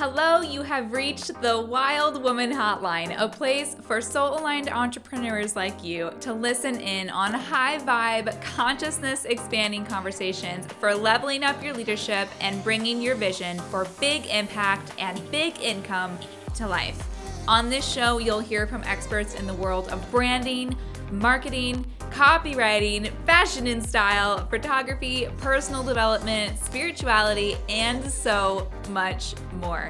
[0.00, 5.82] Hello, you have reached the Wild Womn Hotline, a place for soul aligned entrepreneurs like
[5.82, 12.28] you to listen in on high vibe, consciousness expanding conversations for leveling up your leadership
[12.40, 16.16] and bringing your vision for big impact and big income
[16.54, 17.04] to life.
[17.48, 20.76] On this show, you'll hear from experts in the world of branding,
[21.10, 29.88] marketing, copywriting, fashion and style, photography, personal development, spirituality, and so much more.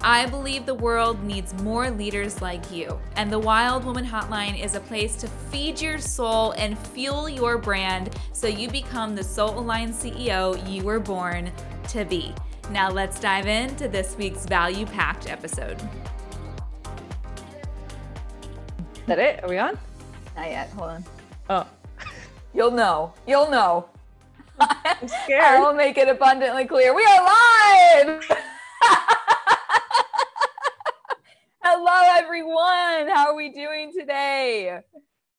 [0.00, 4.74] I believe the world needs more leaders like you, and the Wild Womn Hotline is
[4.74, 9.58] a place to feed your soul and fuel your brand so you become the soul
[9.58, 11.50] aligned CEO you were born
[11.88, 12.32] to be.
[12.70, 15.80] Now, let's dive into this week's value packed episode.
[18.94, 19.42] Is that it?
[19.42, 19.78] Are we on?
[20.36, 20.68] Not yet.
[20.70, 21.04] Hold on.
[21.48, 21.66] Oh,
[22.54, 23.12] You'll know.
[23.26, 23.88] You'll know.
[24.60, 24.76] I'm
[25.08, 25.08] scared.
[25.08, 25.60] I scared.
[25.60, 26.94] will make it abundantly clear.
[26.94, 28.24] We are live.
[31.62, 33.08] Hello, everyone.
[33.14, 34.78] How are we doing today?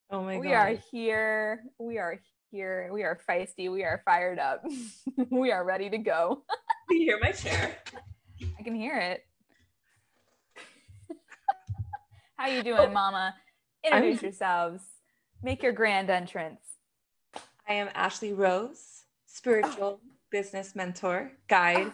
[0.10, 0.42] Oh my god.
[0.42, 1.64] we are here.
[1.80, 2.20] We are
[2.52, 2.90] here.
[2.92, 3.72] We are feisty.
[3.72, 4.64] We are fired up.
[5.30, 6.44] we are ready to go.
[6.90, 7.78] you hear my chair?
[8.60, 9.24] I can hear it.
[12.36, 12.90] How you doing, oh.
[12.90, 13.34] Mama?
[13.88, 14.84] Introduce yourselves.
[15.42, 16.60] Make your grand entrance.
[17.68, 21.94] I am Ashley Rose, spiritual business mentor, guide,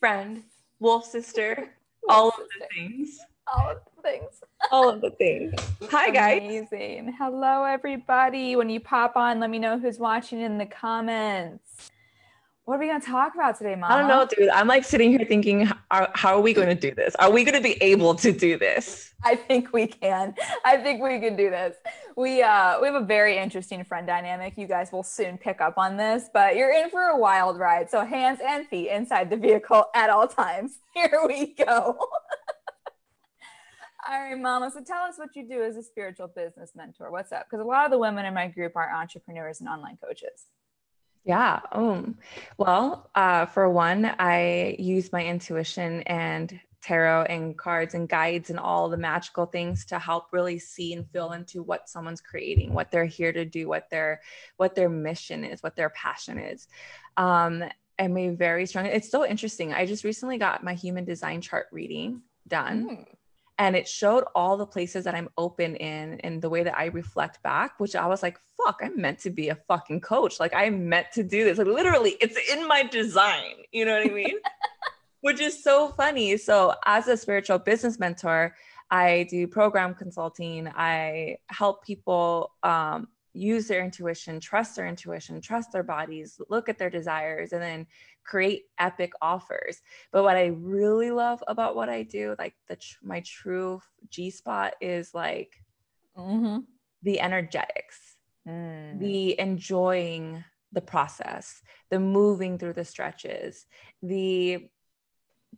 [0.00, 0.44] friend,
[0.80, 1.74] wolf sister,
[2.08, 3.18] all of the things.
[3.52, 4.42] All of the things.
[4.72, 5.54] All of the things.
[5.90, 6.42] Hi guys.
[6.42, 7.14] Amazing.
[7.18, 8.56] Hello, everybody.
[8.56, 11.65] When you pop on, let me know who's watching in the comments.
[12.66, 13.94] What are we going to talk about today, Mama?
[13.94, 14.48] I don't know, dude.
[14.48, 17.14] I'm like sitting here thinking, how, how are we going to do this?
[17.14, 19.14] Are we going to be able to do this?
[19.22, 20.34] I think we can.
[20.64, 21.76] I think we can do this.
[22.16, 24.54] We uh we have a very interesting friend dynamic.
[24.56, 27.88] You guys will soon pick up on this, but you're in for a wild ride.
[27.88, 30.80] So hands and feet inside the vehicle at all times.
[30.94, 31.64] Here we go.
[34.08, 34.72] all right, Mama.
[34.72, 37.12] So tell us what you do as a spiritual business mentor.
[37.12, 37.46] What's up?
[37.48, 40.46] Because a lot of the women in my group are entrepreneurs and online coaches.
[41.26, 41.60] Yeah.
[41.72, 42.18] Um,
[42.56, 48.60] well, uh, for one, I use my intuition and tarot and cards and guides and
[48.60, 52.92] all the magical things to help really see and feel into what someone's creating, what
[52.92, 54.20] they're here to do, what their
[54.56, 56.68] what their mission is, what their passion is.
[57.16, 57.64] Um,
[57.98, 58.86] I'm a very strong.
[58.86, 59.74] It's so interesting.
[59.74, 63.15] I just recently got my human design chart reading done Mm.
[63.58, 66.86] And it showed all the places that I'm open in and the way that I
[66.86, 70.38] reflect back, which I was like, fuck, I'm meant to be a fucking coach.
[70.38, 71.58] Like I'm meant to do this.
[71.58, 73.54] Like literally, it's in my design.
[73.72, 74.38] You know what I mean?
[75.22, 76.36] which is so funny.
[76.36, 78.54] So as a spiritual business mentor,
[78.90, 80.68] I do program consulting.
[80.68, 86.78] I help people um, use their intuition, trust their intuition, trust their bodies, look at
[86.78, 87.86] their desires, and then
[88.24, 89.82] create epic offers.
[90.10, 94.30] But what I really love about what I do, like the tr- my true G
[94.30, 95.52] spot, is like
[96.16, 96.60] Mm-hmm.
[97.02, 98.16] the energetics,
[98.48, 99.00] Mm.
[99.00, 101.60] the enjoying the process,
[101.90, 103.66] the moving through the stretches,
[104.02, 104.68] the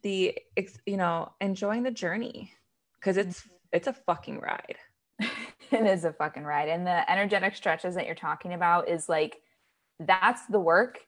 [0.03, 0.39] the
[0.87, 2.53] you know enjoying the journey
[2.95, 4.79] because it's it's a fucking ride.
[5.73, 6.69] it is a fucking ride.
[6.69, 9.37] And the energetic stretches that you're talking about is like
[10.01, 11.01] that's the work.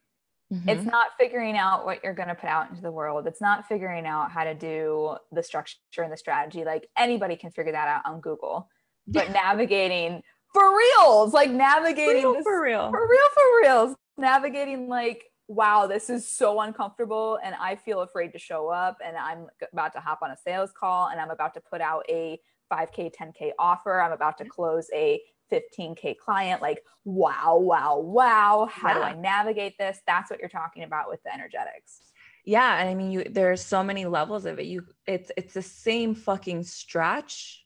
[0.67, 0.91] It's Mhm.
[0.91, 3.27] not figuring out what you're going to put out into the world.
[3.29, 6.65] It's not figuring out how to do the structure and the strategy.
[6.65, 8.69] Like anybody can figure that out on Google.
[9.07, 10.23] But navigating
[10.53, 12.91] for reals, like navigating Real this for real.
[12.91, 18.31] for real for reals navigating like wow this is so uncomfortable and i feel afraid
[18.33, 21.55] to show up and i'm about to hop on a sales call and i'm about
[21.55, 22.39] to put out a
[22.71, 24.01] 5k 10k offer.
[24.01, 24.51] I'm about to mm-hmm.
[24.51, 25.21] close a
[25.53, 26.63] 15k client.
[26.63, 28.69] Like wow wow wow.
[28.71, 30.01] How do i navigate this?
[30.07, 32.01] That's what you're talking about with the energetics.
[32.45, 34.67] Yeah, and I mean, you there's so many levels of it.
[34.67, 37.60] You it's it's the same fucking stretch,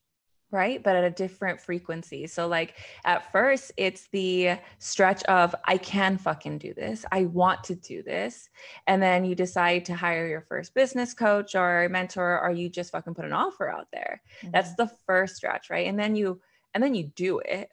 [0.55, 0.83] right?
[0.83, 2.27] But at a different frequency.
[2.27, 7.05] So like at first, it's the stretch of I can fucking do this.
[7.13, 8.49] I want to do this,
[8.87, 12.93] and then you decide to hire your first business coach or mentor, or you just
[12.93, 14.23] fucking put an offer out there.
[14.53, 14.85] That's mm-hmm.
[14.85, 15.89] the first stretch, right?
[15.89, 16.41] And then you
[16.73, 17.69] and then you do it.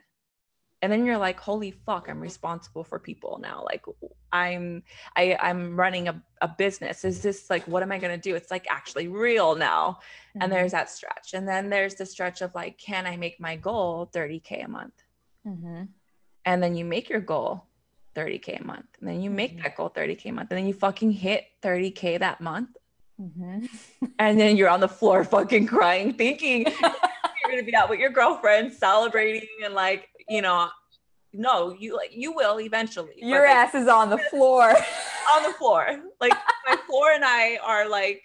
[0.82, 3.64] And then you're like, holy fuck, I'm responsible for people now.
[3.64, 3.84] Like
[4.32, 4.84] I'm
[5.16, 7.06] I I'm running a, a business.
[7.06, 8.36] Is this like what am I gonna do?
[8.36, 10.00] It's like actually real now.
[10.36, 10.44] Mhm.
[10.44, 11.34] And there's that stretch.
[11.34, 14.94] And then there's the stretch of like, can I make my goal 30K a month?
[15.46, 15.90] Mhm.
[16.46, 17.68] And then you make your goal
[18.16, 18.88] 30K a month.
[19.00, 19.64] And then you make Mhm.
[19.64, 20.50] that goal 30K a month.
[20.50, 22.70] And then you fucking hit 30K that month.
[23.22, 23.70] Mhm.
[24.18, 28.10] And then you're on the floor fucking crying, thinking you're gonna be out with your
[28.10, 30.70] girlfriend celebrating and like, you know,
[31.34, 33.14] no, you like you will eventually.
[33.18, 34.76] your like, ass is on the floor
[35.34, 36.00] on the floor.
[36.20, 36.34] Like
[36.68, 38.22] my floor and I are like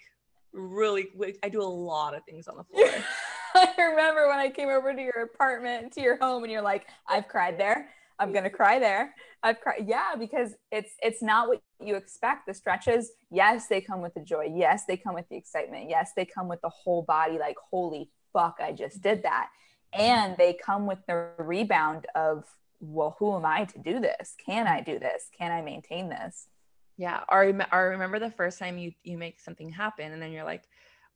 [0.53, 1.07] really
[1.43, 2.89] I do a lot of things on the floor.
[3.55, 6.85] I remember when I came over to your apartment, to your home, and you're like,
[7.07, 7.89] I've cried there.
[8.19, 9.13] I'm gonna cry there.
[9.41, 9.85] I've cried.
[9.87, 12.47] Yeah, because it's it's not what you expect.
[12.47, 14.51] The stretches, yes, they come with the joy.
[14.53, 15.89] Yes, they come with the excitement.
[15.89, 19.49] Yes, they come with the whole body, like, holy fuck, I just did that.
[19.97, 22.45] And they come with the rebound of,
[22.79, 24.35] well, who am I to do this?
[24.45, 25.29] Can I do this?
[25.37, 26.47] Can I maintain this?
[26.97, 27.21] Yeah.
[27.29, 30.63] Or, or remember the first time you you make something happen and then you're like,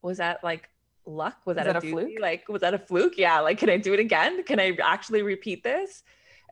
[0.01, 0.69] was that like
[1.05, 1.37] luck?
[1.45, 2.19] Was that, was that a, a fluke?
[2.19, 3.17] Like, was that a fluke?
[3.17, 3.39] Yeah.
[3.39, 4.43] Like, can I do it again?
[4.43, 6.03] Can I actually repeat this?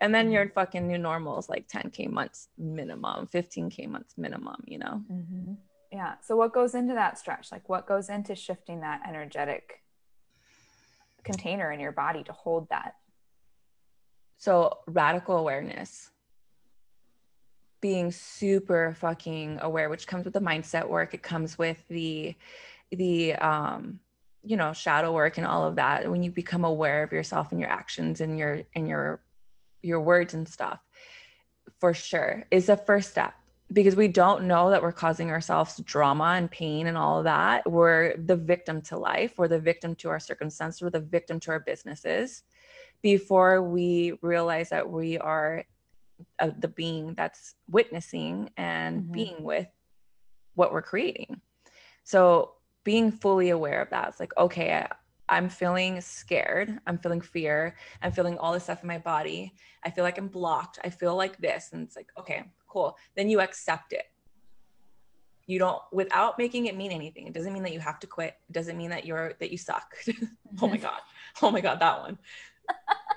[0.01, 0.33] And then mm-hmm.
[0.33, 5.03] your fucking new normal is like 10K months minimum, 15K months minimum, you know?
[5.11, 5.53] Mm-hmm.
[5.91, 6.15] Yeah.
[6.21, 7.51] So, what goes into that stretch?
[7.51, 9.81] Like, what goes into shifting that energetic
[11.23, 12.95] container in your body to hold that?
[14.37, 16.11] So, radical awareness.
[17.81, 21.13] Being super fucking aware which comes with the mindset work.
[21.13, 22.35] It comes with the
[22.91, 23.99] the um
[24.43, 26.09] you know shadow work and all of that.
[26.09, 29.21] When you become aware of yourself and your actions and your and your
[29.81, 30.79] your words and stuff
[31.79, 33.33] for sure is the first step
[33.71, 37.69] because we don't know that we're causing ourselves drama and pain and all of that
[37.69, 41.51] we're the victim to life we're the victim to our circumstances we're the victim to
[41.51, 42.43] our businesses
[43.01, 45.63] before we realize that we are
[46.39, 49.11] uh, the being that's witnessing and mm-hmm.
[49.11, 49.67] being with
[50.55, 51.41] what we're creating.
[52.03, 54.85] So being fully aware of that, it's like, okay,
[55.29, 56.79] I, am feeling scared.
[56.87, 57.75] I'm feeling fear.
[58.01, 59.53] I'm feeling all this stuff in my body.
[59.83, 60.79] I feel like I'm blocked.
[60.83, 61.69] I feel like this.
[61.71, 62.97] And it's like, okay, cool.
[63.15, 64.05] Then you accept it.
[65.45, 67.27] You don't without making it mean anything.
[67.27, 68.35] It doesn't mean that you have to quit.
[68.49, 69.95] It doesn't mean that you're that you suck.
[70.61, 70.99] oh my God.
[71.41, 72.17] Oh my God, that one.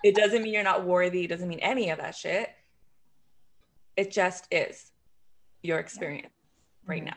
[0.03, 1.25] it doesn't mean you're not worthy.
[1.25, 2.51] It doesn't mean any of that shit
[3.97, 4.93] it just is
[5.63, 6.91] your experience yeah.
[6.91, 7.07] right mm-hmm.
[7.07, 7.17] now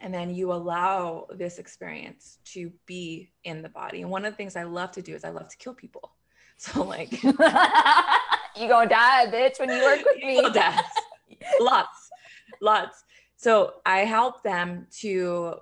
[0.00, 4.36] and then you allow this experience to be in the body and one of the
[4.36, 6.12] things i love to do is i love to kill people
[6.56, 7.32] so like you
[8.68, 10.40] gonna die bitch when you work with me
[11.60, 12.10] lots
[12.60, 13.04] lots.
[13.36, 15.56] So i help them to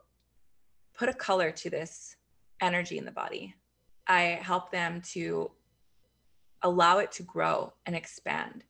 [0.95, 2.17] put a color to this
[2.61, 3.55] energy in the body.
[4.07, 5.51] I help them to
[6.63, 8.65] allow it to grow and expand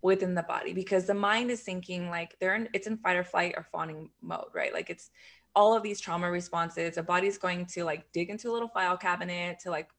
[0.00, 3.24] within the body because the mind is thinking like they're in it's in fight or
[3.24, 4.72] flight or fawning mode right?
[4.72, 5.10] Like it's
[5.54, 6.94] all of these trauma responses.
[6.94, 9.90] The body's going to like dig into a little file cabinet to like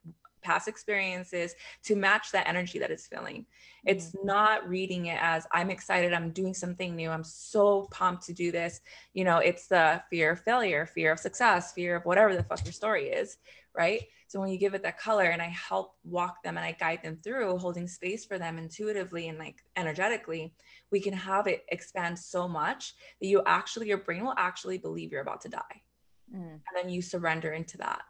[0.44, 3.45] past experiences to match that energy that it's feeling.
[3.86, 4.28] It's mm-hmm.
[4.28, 8.51] not reading it as I'm excited, I'm doing something new, I'm so pumped to do
[8.51, 8.81] this.
[9.13, 12.63] You know, it's the fear of failure, fear of success, fear of whatever the fuck
[12.63, 13.38] your story is,
[13.75, 14.04] right?
[14.28, 17.04] So when you give it that color and I help walk them and I guide
[17.04, 20.54] them through holding space for them intuitively and like energetically,
[20.92, 25.12] we can have it expand so much that you actually, your brain will actually believe
[25.12, 25.81] you're about to die.
[26.36, 26.54] Mm.
[26.54, 28.01] And then you surrender into that.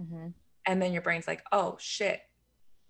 [0.00, 0.28] Mm-hmm.
[0.66, 2.20] And then your brain's like, oh shit,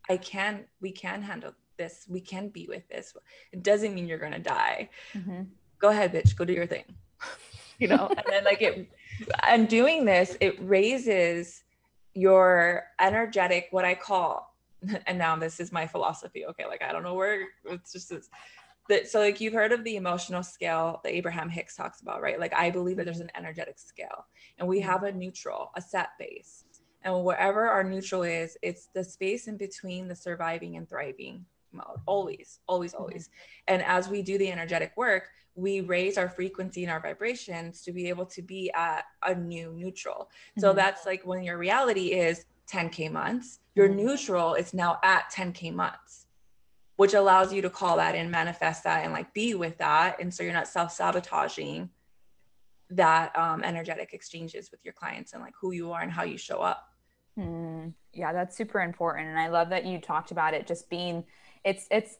[0.08, 2.06] I can, we can handle this.
[2.08, 3.14] We can be with this.
[3.52, 4.88] It doesn't mean you're going to die.
[5.14, 5.42] Mm-hmm.
[5.78, 6.84] Go ahead, bitch, go do your thing.
[7.78, 8.88] you know, and then like it,
[9.46, 11.62] and doing this, it raises
[12.14, 14.54] your energetic, what I call,
[15.06, 16.46] and now this is my philosophy.
[16.46, 16.66] Okay.
[16.66, 18.30] Like, I don't know where it's just this,
[18.88, 22.38] that, so like you've heard of the emotional scale that Abraham Hicks talks about, right?
[22.38, 24.26] Like I believe that there's an energetic scale
[24.58, 26.64] and we have a neutral, a set base.
[27.06, 32.00] And wherever our neutral is, it's the space in between the surviving and thriving mode.
[32.04, 33.30] Always, always, always.
[33.68, 37.92] And as we do the energetic work, we raise our frequency and our vibrations to
[37.92, 40.28] be able to be at a new neutral.
[40.58, 40.78] So mm-hmm.
[40.78, 44.04] that's like when your reality is 10K months, your mm-hmm.
[44.04, 46.26] neutral is now at 10K months,
[46.96, 50.20] which allows you to call that and manifest that and like be with that.
[50.20, 51.88] And so you're not self sabotaging
[52.90, 56.36] that um, energetic exchanges with your clients and like who you are and how you
[56.36, 56.85] show up.
[57.38, 59.28] Mm, yeah, that's super important.
[59.28, 61.24] And I love that you talked about it just being,
[61.64, 62.16] it's, it's,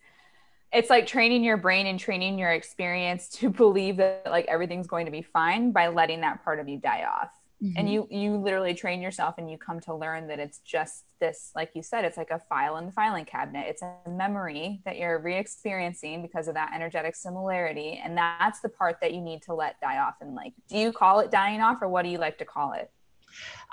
[0.72, 5.06] it's like training your brain and training your experience to believe that like everything's going
[5.06, 7.30] to be fine by letting that part of you die off
[7.62, 7.76] mm-hmm.
[7.76, 11.50] and you you literally train yourself and you come to learn that it's just this
[11.54, 14.96] like you said it's like a file in the filing cabinet it's a memory that
[14.96, 19.54] you're re-experiencing because of that energetic similarity and that's the part that you need to
[19.54, 22.18] let die off and like do you call it dying off or what do you
[22.18, 22.90] like to call it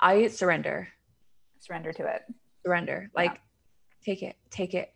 [0.00, 0.88] i surrender
[1.64, 2.22] surrender to it
[2.64, 4.04] surrender like yeah.
[4.04, 4.94] take it take it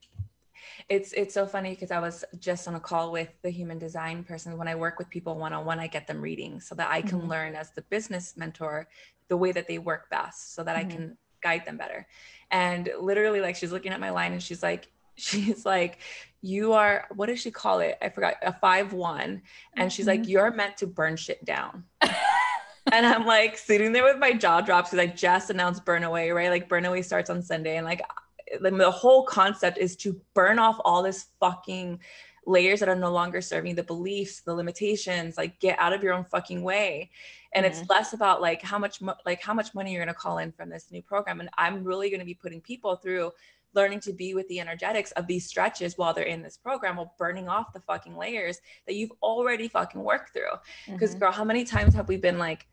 [0.89, 4.25] it's it's so funny because I was just on a call with the human design
[4.25, 4.57] person.
[4.57, 7.03] When I work with people one on one, I get them reading so that I
[7.03, 7.31] can mm-hmm.
[7.31, 8.89] learn as the business mentor
[9.29, 10.89] the way that they work best, so that mm-hmm.
[10.89, 12.07] I can guide them better.
[12.51, 15.99] And literally, like she's looking at my line and she's like, she's like,
[16.41, 17.99] you are what does she call it?
[18.01, 19.43] I forgot a five one,
[19.77, 20.31] and she's like, mm-hmm.
[20.31, 21.85] you're meant to burn shit down.
[22.92, 26.30] and I'm like sitting there with my jaw drops because I just announced Burn Away,
[26.30, 26.50] right?
[26.50, 28.02] Like Burn Away starts on Sunday, and like
[28.61, 32.00] the whole concept is to burn off all this fucking
[32.47, 36.14] layers that are no longer serving the beliefs the limitations like get out of your
[36.14, 37.11] own fucking way
[37.52, 37.78] and mm-hmm.
[37.78, 40.38] it's less about like how much mo- like how much money you're going to call
[40.38, 43.30] in from this new program and i'm really going to be putting people through
[43.75, 47.14] learning to be with the energetics of these stretches while they're in this program while
[47.18, 50.54] burning off the fucking layers that you've already fucking worked through
[50.90, 51.21] because mm-hmm.
[51.21, 52.66] girl how many times have we been like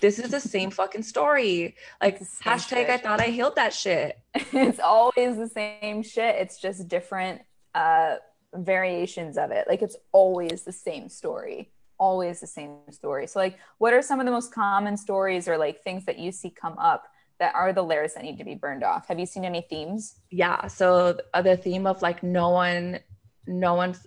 [0.00, 1.76] this is the same fucking story.
[2.00, 2.90] Like hashtag shit.
[2.90, 4.18] I thought I healed that shit.
[4.34, 6.36] it's always the same shit.
[6.36, 7.42] It's just different
[7.74, 8.16] uh
[8.54, 9.66] variations of it.
[9.68, 11.72] Like it's always the same story.
[11.98, 13.26] Always the same story.
[13.26, 16.32] So like what are some of the most common stories or like things that you
[16.32, 17.06] see come up
[17.38, 19.08] that are the layers that need to be burned off?
[19.08, 20.16] Have you seen any themes?
[20.30, 20.66] Yeah.
[20.66, 23.00] So uh, the theme of like no one
[23.46, 24.06] no one's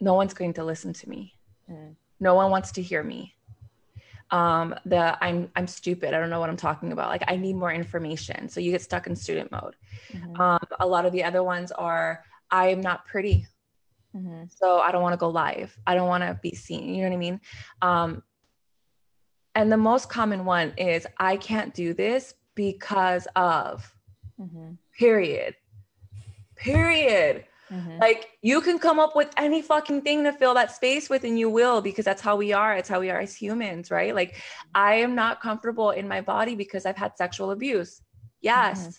[0.00, 1.34] no one's going to listen to me.
[1.70, 1.96] Mm.
[2.20, 3.34] No one wants to hear me
[4.30, 6.14] um the i'm i'm stupid.
[6.14, 7.08] I don't know what i'm talking about.
[7.08, 8.48] Like i need more information.
[8.48, 9.76] So you get stuck in student mode.
[10.12, 10.40] Mm-hmm.
[10.40, 13.46] um a lot of the other ones are i am not pretty.
[14.16, 14.44] Mm-hmm.
[14.48, 15.76] so i don't want to go live.
[15.86, 16.94] I don't want to be seen.
[16.94, 17.40] You know what i mean?
[17.82, 18.22] Um
[19.56, 23.92] and the most common one is i can't do this because of
[24.40, 24.72] mm-hmm.
[24.96, 25.54] period.
[26.56, 27.98] Period Mm-hmm.
[27.98, 31.38] Like you can come up with any fucking thing to fill that space with, and
[31.38, 32.76] you will because that's how we are.
[32.76, 34.14] It's how we are as humans, right?
[34.14, 34.40] Like
[34.74, 38.02] I am not comfortable in my body because I've had sexual abuse.
[38.40, 38.90] Yes, mm-hmm.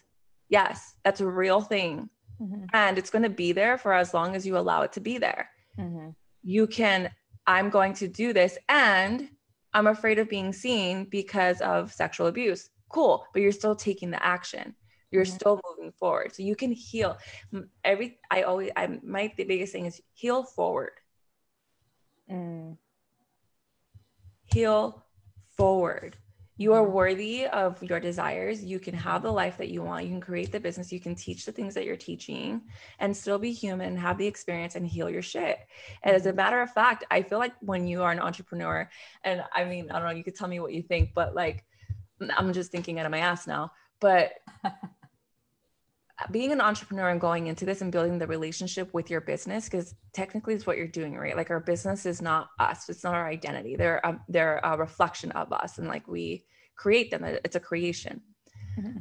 [0.50, 2.10] yes, that's a real thing.
[2.41, 2.65] Mm-hmm.
[2.74, 5.17] And it's going to be there for as long as you allow it to be
[5.17, 5.50] there.
[5.79, 6.10] Mm-hmm.
[6.43, 7.12] You can,
[7.48, 9.29] I'm going to do this, and
[9.74, 12.69] I'm afraid of being seen because of sexual abuse.
[12.89, 14.75] Cool, but you're still taking the action
[15.12, 15.35] you're mm-hmm.
[15.35, 16.35] still moving forward.
[16.35, 17.17] So you can heal.
[17.83, 20.91] Every i always i my the biggest thing is heal forward.
[22.31, 22.77] Mm.
[24.45, 25.05] heal
[25.55, 26.17] forward.
[26.57, 26.93] You are mm-hmm.
[26.93, 28.63] worthy of your desires.
[28.63, 30.05] You can have the life that you want.
[30.05, 30.91] You can create the business.
[30.91, 32.62] You can teach the things that you're teaching
[33.00, 35.59] and still be human have the experience and heal your shit.
[36.01, 36.38] And as a mm-hmm.
[36.38, 38.89] matter of fact i feel like when you are an entrepreneur
[39.24, 41.63] and i mean i don't know you could tell me what you think but like
[42.38, 44.33] i'm just thinking out of my ass now but
[46.31, 49.95] being an entrepreneur and going into this and building the relationship with your business because
[50.13, 51.35] technically it's what you're doing right?
[51.35, 52.89] Like our business is not us.
[52.89, 53.75] It's not our identity.
[53.75, 57.23] They're um, they're a reflection of us and like we create them.
[57.23, 58.21] It's a creation.
[58.77, 58.99] Mm-hmm.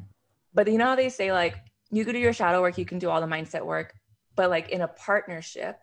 [0.52, 1.56] but you know how they say like
[1.90, 3.92] you can do your shadow work you can do all the mindset work
[4.36, 5.80] but like in a partnership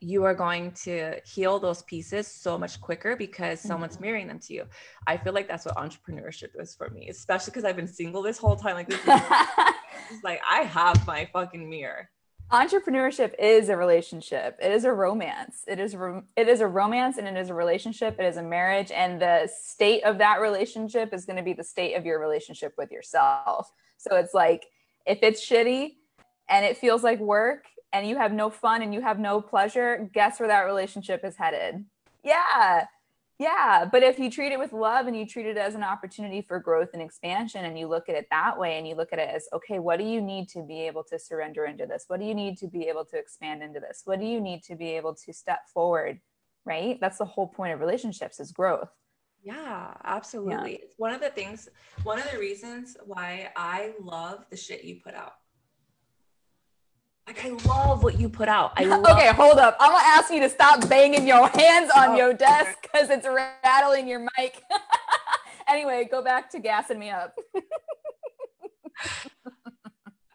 [0.00, 4.04] you are going to heal those pieces so much quicker because someone's mm-hmm.
[4.04, 4.64] mirroring them to you.
[5.06, 8.38] I feel like that's what entrepreneurship is for me, especially because I've been single this
[8.38, 8.74] whole time.
[8.74, 9.06] Like this is
[10.24, 12.10] like I have my fucking mirror.
[12.52, 14.58] Entrepreneurship is a relationship.
[14.62, 15.64] It is a romance.
[15.66, 18.16] It is ro- it is a romance and it is a relationship.
[18.18, 21.64] It is a marriage and the state of that relationship is going to be the
[21.64, 23.72] state of your relationship with yourself.
[23.96, 24.66] So it's like
[25.06, 25.94] if it's shitty
[26.48, 30.10] and it feels like work and you have no fun and you have no pleasure,
[30.12, 31.84] guess where that relationship is headed?
[32.24, 32.86] Yeah.
[33.38, 33.84] Yeah.
[33.90, 36.58] But if you treat it with love and you treat it as an opportunity for
[36.58, 39.28] growth and expansion and you look at it that way and you look at it
[39.32, 42.04] as, okay, what do you need to be able to surrender into this?
[42.08, 44.02] What do you need to be able to expand into this?
[44.04, 46.20] What do you need to be able to step forward?
[46.64, 46.98] Right.
[47.00, 48.90] That's the whole point of relationships is growth.
[49.44, 50.72] Yeah, absolutely.
[50.72, 50.78] Yeah.
[50.82, 51.68] It's one of the things,
[52.02, 55.34] one of the reasons why I love the shit you put out
[57.26, 58.72] like I love what you put out.
[58.76, 59.76] I love- okay, hold up.
[59.80, 63.26] I'm gonna ask you to stop banging your hands on oh, your desk because it's
[63.26, 64.62] rattling your mic.
[65.68, 67.34] anyway, go back to gassing me up.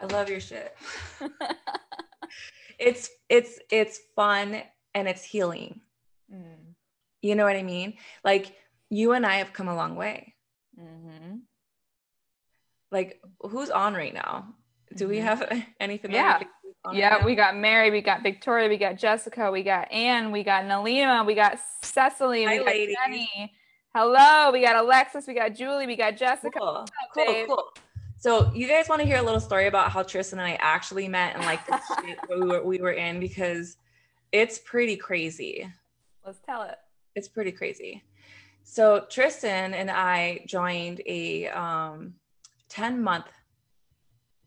[0.01, 0.75] I love your shit.
[2.79, 4.61] it's it's it's fun
[4.95, 5.81] and it's healing.
[6.33, 6.73] Mm.
[7.21, 7.95] You know what I mean?
[8.23, 8.55] Like
[8.89, 10.35] you and I have come a long way.
[10.79, 11.35] Mm-hmm.
[12.91, 14.55] Like who's on right now?
[14.95, 15.09] Do mm-hmm.
[15.11, 16.11] we have anything?
[16.11, 16.41] Yeah.
[16.93, 20.63] Yeah, we got Mary, we got Victoria, we got Jessica, we got Anne, we got
[20.63, 22.95] Nalima, we got Cecily, Hi, we got ladies.
[23.05, 23.53] Jenny.
[23.93, 26.57] Hello, we got Alexis, we got Julie, we got Jessica.
[26.57, 27.73] Cool, up, cool, cool.
[28.17, 31.07] So you guys want to hear a little story about how Tristan and I actually
[31.07, 33.77] met and like the shit we were we were in because
[34.31, 35.69] it's pretty crazy.
[36.25, 36.75] Let's tell it.
[37.15, 38.03] It's pretty crazy.
[38.63, 42.13] So Tristan and I joined a um,
[42.69, 43.25] 10 month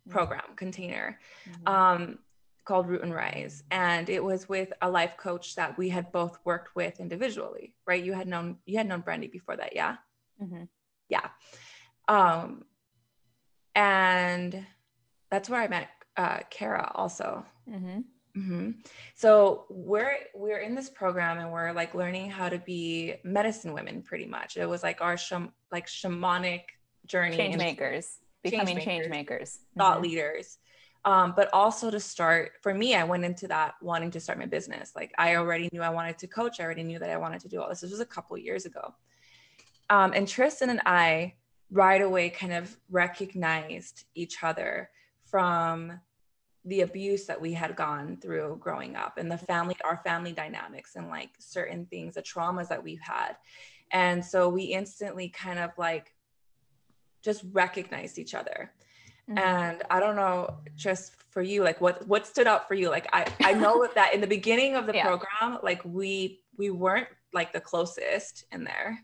[0.09, 1.19] program container
[1.49, 1.69] mm-hmm.
[1.69, 2.19] um,
[2.65, 3.63] called Root and Rise.
[3.71, 8.03] And it was with a life coach that we had both worked with individually, right?
[8.03, 9.97] You had known you had known Brandy before that, yeah?
[10.43, 10.65] Mm-hmm.
[11.09, 11.29] Yeah.
[12.09, 12.65] Um,
[13.75, 14.67] and
[15.31, 17.45] that's where I met uh, Kara also.
[17.69, 18.01] Mm-hmm.
[18.37, 18.71] Mm-hmm.
[19.15, 24.03] So we're we're in this program and we're like learning how to be medicine women
[24.03, 24.57] pretty much.
[24.57, 26.63] It was like our sham- like shamanic
[27.07, 27.37] journey.
[27.37, 29.59] Change makers, becoming change makers, makers.
[29.77, 30.05] thought mm-hmm.
[30.05, 30.59] leaders.
[31.05, 34.47] Um, but also to start for me, I went into that wanting to start my
[34.47, 34.93] business.
[34.95, 36.61] Like I already knew I wanted to coach.
[36.61, 37.81] I already knew that I wanted to do all this.
[37.81, 38.95] This was a couple years ago.
[39.91, 41.35] Um, and Tristan and I
[41.73, 44.91] right away kind of recognized each other
[45.25, 45.99] from
[46.65, 50.95] the abuse that we had gone through growing up and the family our family dynamics
[50.95, 53.37] and like certain things the traumas that we've had
[53.91, 56.12] and so we instantly kind of like
[57.23, 58.73] just recognized each other
[59.29, 59.39] mm-hmm.
[59.39, 63.09] and i don't know just for you like what what stood out for you like
[63.13, 65.07] i i know that in the beginning of the yeah.
[65.07, 68.99] program like we we weren't like the closest in there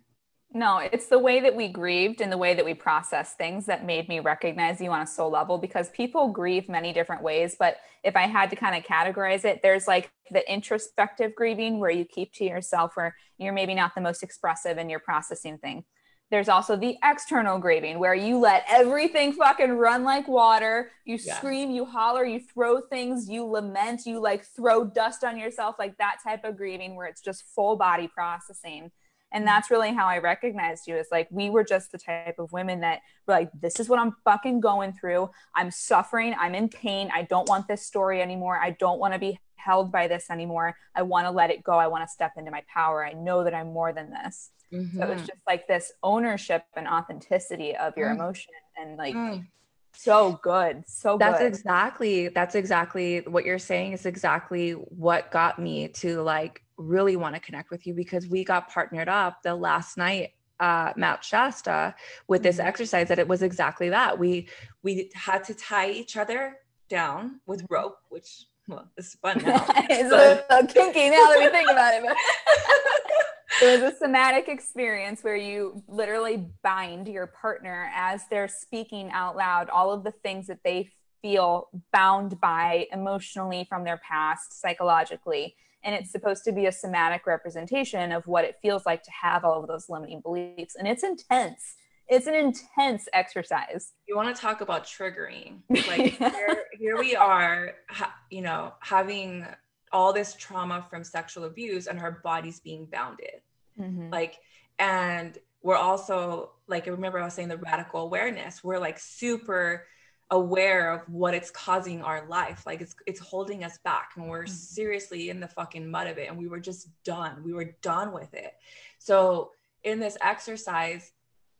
[0.52, 3.84] no, it's the way that we grieved and the way that we process things that
[3.84, 7.54] made me recognize you on a soul level because people grieve many different ways.
[7.58, 11.90] But if I had to kind of categorize it, there's like the introspective grieving where
[11.90, 15.84] you keep to yourself, where you're maybe not the most expressive in your processing thing.
[16.30, 20.90] There's also the external grieving where you let everything fucking run like water.
[21.04, 21.36] You yeah.
[21.36, 25.96] scream, you holler, you throw things, you lament, you like throw dust on yourself, like
[25.96, 28.90] that type of grieving where it's just full body processing
[29.32, 29.46] and mm-hmm.
[29.46, 30.96] that's really how I recognized you.
[30.96, 33.98] Is like we were just the type of women that were like, this is what
[33.98, 35.30] I'm fucking going through.
[35.54, 36.34] I'm suffering.
[36.38, 37.10] I'm in pain.
[37.14, 38.58] I don't want this story anymore.
[38.58, 40.76] I don't want to be held by this anymore.
[40.94, 41.72] I want to let it go.
[41.72, 43.04] I want to step into my power.
[43.04, 44.50] I know that I'm more than this.
[44.72, 44.98] Mm-hmm.
[44.98, 49.46] So it's just like this ownership and authenticity of your mm emotion and like mm
[49.94, 51.48] so good so that's good.
[51.48, 57.34] exactly that's exactly what you're saying is exactly what got me to like really want
[57.34, 61.94] to connect with you because we got partnered up the last night uh Mount Shasta
[62.28, 62.68] with this mm-hmm.
[62.68, 64.48] exercise that it was exactly that we
[64.84, 66.58] we had to tie each other
[66.88, 70.46] down with rope which well it's fun now it's but...
[70.48, 72.16] a, a kinky now that we think about it but
[73.60, 79.36] it was a somatic experience where you literally bind your partner as they're speaking out
[79.36, 80.90] loud all of the things that they
[81.22, 85.56] feel bound by emotionally from their past psychologically.
[85.82, 89.44] And it's supposed to be a somatic representation of what it feels like to have
[89.44, 90.76] all of those limiting beliefs.
[90.76, 91.74] And it's intense.
[92.08, 93.92] It's an intense exercise.
[94.06, 95.60] You want to talk about triggering.
[95.88, 99.46] Like here, here we are ha- you know having
[99.92, 103.40] all this trauma from sexual abuse and her body's being bounded
[103.78, 104.10] mm-hmm.
[104.10, 104.38] like
[104.78, 109.86] and we're also like I remember I was saying the radical awareness we're like super
[110.30, 114.44] aware of what it's causing our life like it's it's holding us back and we're
[114.44, 114.52] mm-hmm.
[114.52, 118.12] seriously in the fucking mud of it and we were just done we were done
[118.12, 118.52] with it
[118.98, 119.52] so
[119.84, 121.12] in this exercise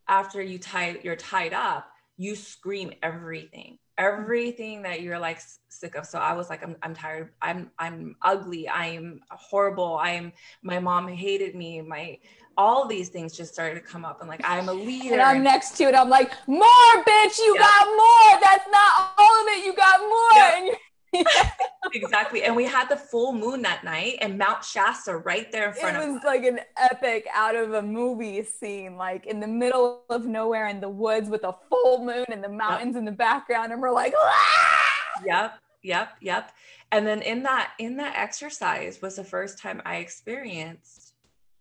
[0.07, 6.07] after you tie you're tied up you scream everything everything that you're like sick of
[6.07, 10.33] so i was like i'm, I'm tired i'm i'm ugly i'm horrible i'm
[10.63, 12.19] my mom hated me my
[12.57, 15.43] all these things just started to come up and like i'm a leader and i'm
[15.43, 16.67] next to it i'm like more
[17.07, 17.65] bitch you yep.
[17.65, 20.55] got more that's not all of it you got more yep.
[20.59, 20.77] and
[21.95, 22.45] exactly.
[22.45, 25.97] And we had the full moon that night and Mount Shasta right there in front
[25.97, 26.09] of us.
[26.09, 30.27] It was like an epic out of a movie scene, like in the middle of
[30.27, 33.01] nowhere in the woods with a full moon and the mountains yep.
[33.01, 33.73] in the background.
[33.73, 34.91] And we're like, ah!
[35.25, 36.53] yep, yep, yep.
[36.93, 41.15] And then in that, in that exercise was the first time I experienced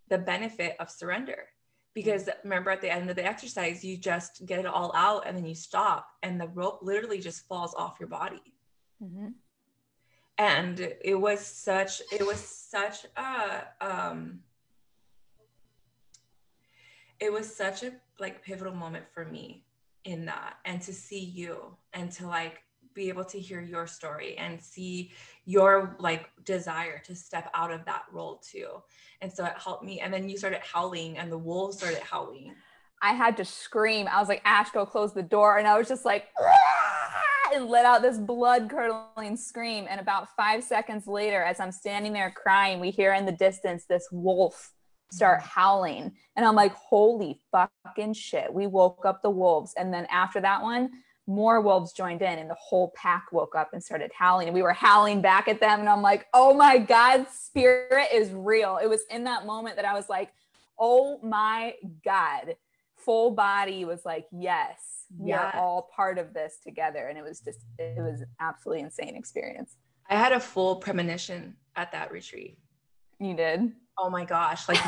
[0.10, 1.48] the benefit of surrender
[1.94, 5.36] because remember at the end of the exercise you just get it all out and
[5.36, 8.40] then you stop and the rope literally just falls off your body
[9.04, 9.28] Mm-hmm.
[10.40, 14.40] And it was such, it was such a, um,
[17.20, 19.64] it was such a like pivotal moment for me
[20.04, 22.62] in that and to see you and to like
[22.94, 25.12] be able to hear your story and see
[25.46, 28.68] your like desire to step out of that role too.
[29.22, 30.00] And so it helped me.
[30.00, 32.56] And then you started howling and the wolves started howling.
[33.02, 34.08] I had to scream.
[34.12, 35.60] I was like, Ash, go close the door.
[35.60, 36.26] And I was just like,
[37.58, 39.88] and let out this blood curdling scream.
[39.90, 43.86] And about five seconds later, as I'm standing there crying, we hear in the distance
[43.86, 44.72] this wolf
[45.12, 45.50] start mm-hmm.
[45.50, 46.12] howling.
[46.36, 48.54] And I'm like, holy fucking shit.
[48.54, 49.74] We woke up the wolves.
[49.78, 50.92] And then after that one,
[51.28, 54.62] more wolves joined in and the whole pack woke up and started howling and we
[54.62, 58.88] were howling back at them and i'm like oh my god spirit is real it
[58.88, 60.32] was in that moment that i was like
[60.80, 61.74] oh my
[62.06, 62.56] god
[63.08, 65.52] full body was like yes we yeah.
[65.52, 67.08] are all part of this together.
[67.08, 69.76] And it was just it was an absolutely insane experience.
[70.10, 72.58] I had a full premonition at that retreat.
[73.20, 73.72] You did?
[73.98, 74.68] Oh my gosh.
[74.68, 74.80] Like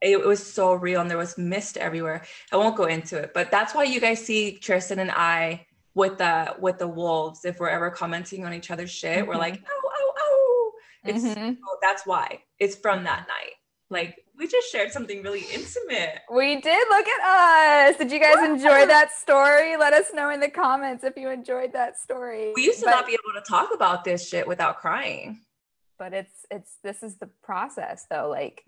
[0.00, 2.24] it was so real and there was mist everywhere.
[2.52, 6.18] I won't go into it but that's why you guys see tristan and i with
[6.18, 7.44] the with the wolves.
[7.44, 9.28] If we're ever commenting on each other's shit mm-hmm.
[9.28, 10.72] we're like oh oh oh
[11.04, 11.56] It's Mhm.
[11.56, 12.42] so that's why.
[12.58, 13.54] It's from that night.
[13.90, 16.20] Like we just shared something really intimate.
[16.32, 16.88] We did.
[16.90, 17.96] Look at us.
[17.98, 19.76] Did you guys enjoy that story?
[19.76, 22.52] Let us know in the comments if you enjoyed that story.
[22.54, 25.40] We used to But- not be able to talk about this shit without crying.
[25.98, 28.62] but it's it's this is the process though like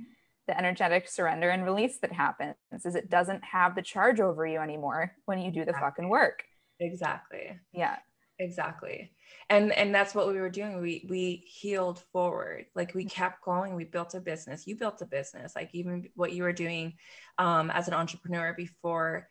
[0.47, 2.55] the energetic surrender and release that happens
[2.87, 6.45] is it doesn't have the charge over you anymore when you do the fucking work
[6.81, 7.59] Exactly.
[7.75, 7.97] yeah
[8.39, 9.13] Exactly.
[9.51, 10.81] And and that's what we were doing.
[10.81, 12.67] We we healed forward.
[12.75, 12.99] Like Mm-hmm.
[12.99, 13.75] we kept going.
[13.75, 14.67] We built a business.
[14.67, 15.55] You built a business.
[15.57, 16.95] Like even what you were doing
[17.39, 19.29] um as an entrepreneur before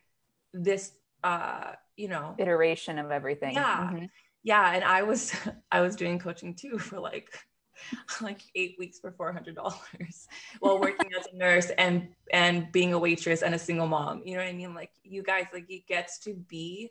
[0.52, 0.92] this
[1.24, 3.90] uh you know iteration of everything Yeah.
[3.92, 4.08] Mhm.
[4.44, 5.32] yeah and i was
[5.72, 7.28] i was doing coaching too for like
[8.20, 10.28] like eight weeks for four hundred dollars
[10.60, 14.36] while working as a nurse and and being a waitress and a single mom you
[14.36, 16.90] know what i mean like you guys like it gets to be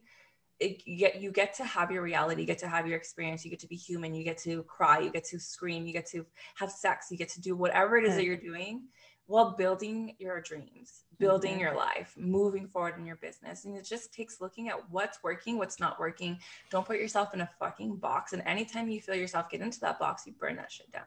[0.59, 3.43] it, you get you get to have your reality you get to have your experience
[3.45, 6.07] you get to be human you get to cry you get to scream you get
[6.07, 8.83] to have sex you get to do whatever it is that you're doing
[9.27, 11.59] while building your dreams building Mhm.
[11.59, 13.65] your life moving forward in your business.
[13.65, 16.39] And it just takes looking at what's working what's not working.
[16.69, 18.33] Don't put yourself in a fucking box.
[18.33, 21.05] And anytime you feel yourself get into that box you burn that shit down.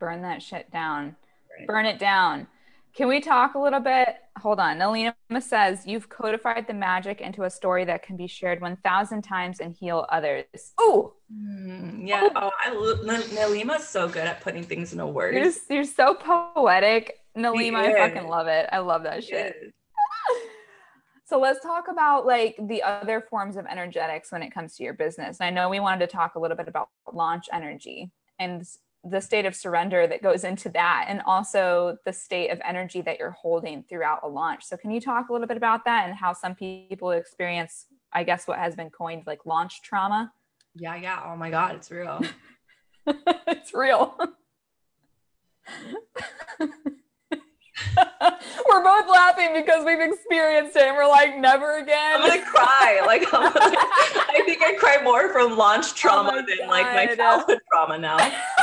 [0.00, 1.16] Burn that shit down.
[1.58, 1.66] Right.
[1.66, 2.46] burn it down
[2.94, 4.08] can we talk a little bit?
[4.38, 4.78] Hold on.
[4.78, 9.60] Nalima says you've codified the magic into a story that can be shared 1000 times
[9.60, 10.44] and heal others.
[10.78, 12.28] Oh Mm, yeah.
[12.36, 15.34] Oh i N- nalima's so good at putting things into words.
[15.70, 17.20] You're, you're so poetic.
[17.34, 18.68] Nalima i fucking love it.
[18.70, 19.56] I love that shit.
[21.24, 24.92] So let's talk about like the other forms of energetics when it comes to your
[24.92, 25.40] business.
[25.40, 28.62] And I know we wanted to talk a little bit about launch energy and
[29.04, 33.18] the state of surrender that goes into that and also the state of energy that
[33.18, 34.64] you're holding throughout a launch.
[34.64, 38.24] So can you talk a little bit about that and how some people experience I
[38.24, 40.32] guess what has been coined like launch trauma?
[40.74, 42.20] yeah yeah oh my god it's real
[43.46, 44.16] it's real.
[48.68, 52.20] we're both laughing because we've experienced it and we're like never again.
[52.22, 56.30] i'm gonna cry like, I'm like i think i cry more from launch oh trauma
[56.30, 58.16] my than like my childhood trauma now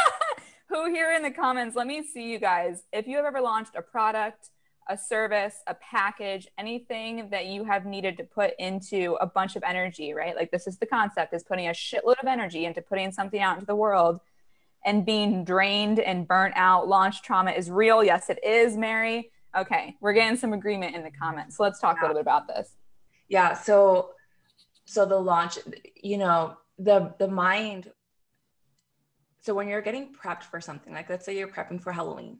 [0.69, 2.83] Who here in the comments, let me see you guys.
[2.93, 4.49] If you have ever launched a product,
[4.87, 9.63] a service, a package, anything that you have needed to put into a bunch of
[9.63, 10.35] energy, right?
[10.35, 13.55] Like this is the concept is putting a shitload of energy into putting something out
[13.55, 14.19] into the world
[14.85, 16.87] and being drained and burnt out.
[16.87, 18.03] Launch trauma is real.
[18.03, 19.31] Yes, it is, Mary.
[19.57, 21.57] Okay, we're getting some agreement in the comments.
[21.57, 22.75] So let's talk a little bit about this.
[23.27, 24.11] yeah so
[24.85, 25.57] so the launch
[25.95, 27.91] you know the the mind
[29.41, 32.37] so when you're getting prepped for something like let's say you're prepping for halloween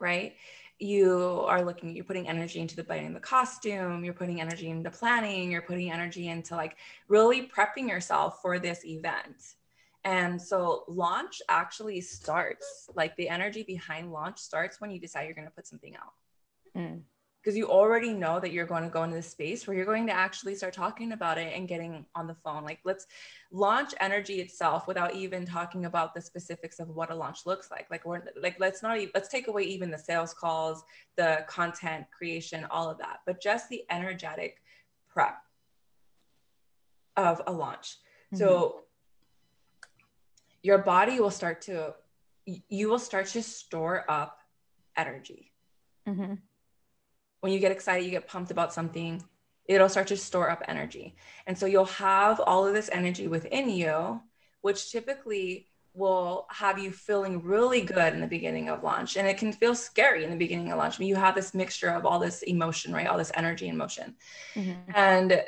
[0.00, 0.34] right?
[0.78, 4.90] You are looking you're putting energy into the buying the costume you're putting energy into
[4.90, 6.76] planning you're putting energy into like
[7.08, 9.54] really prepping yourself for this event.
[10.04, 15.34] And so launch actually starts like the energy behind launch starts when you decide you're
[15.34, 16.12] going to put something out.
[16.76, 17.00] Mm.
[17.48, 20.06] Because you already know that you're going to go into this space where you're going
[20.06, 22.62] to actually start talking about it and getting on the phone.
[22.62, 23.06] Like, let's
[23.50, 27.86] launch energy itself without even talking about the specifics of what a launch looks like.
[27.90, 30.84] Like, we're like, let's not even let's take away even the sales calls,
[31.16, 34.60] the content creation, all of that, but just the energetic
[35.08, 35.38] prep
[37.16, 37.96] of a launch.
[38.34, 38.82] So
[40.62, 41.94] your body will start to
[42.44, 44.36] you will start to store up
[44.98, 45.50] energy
[46.06, 46.47] Mhm.
[47.40, 49.22] When you get excited, you get pumped about something,
[49.66, 51.14] it'll start to store up energy.
[51.46, 54.20] And so you'll have all of this energy within you,
[54.62, 59.16] which typically will have you feeling really good in the beginning of launch.
[59.16, 60.96] And it can feel scary in the beginning of launch.
[60.96, 63.06] I mean, you have this mixture of all this emotion, right?
[63.06, 64.14] All this energy and motion.
[64.54, 64.76] Mhm.
[64.94, 65.44] And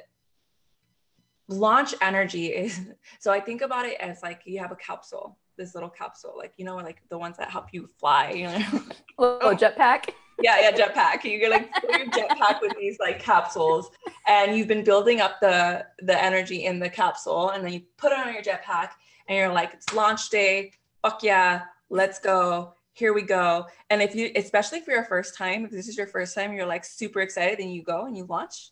[1.48, 2.80] launch energy is
[3.20, 6.54] so I think about it as like you have a capsule, this little capsule, like
[6.56, 8.82] you know, like the ones that help you fly, you know.
[9.18, 10.10] Little jetpack.
[10.42, 11.24] Yeah, yeah, jetpack.
[11.24, 13.90] You get like fill your jetpack with these like capsules,
[14.26, 18.12] and you've been building up the the energy in the capsule, and then you put
[18.12, 18.90] it on your jetpack,
[19.28, 20.72] and you're like, it's launch day.
[21.02, 22.74] Fuck yeah, let's go.
[22.92, 23.66] Here we go.
[23.88, 26.66] And if you, especially for your first time, if this is your first time, you're
[26.66, 28.70] like super excited, and you go and you launch,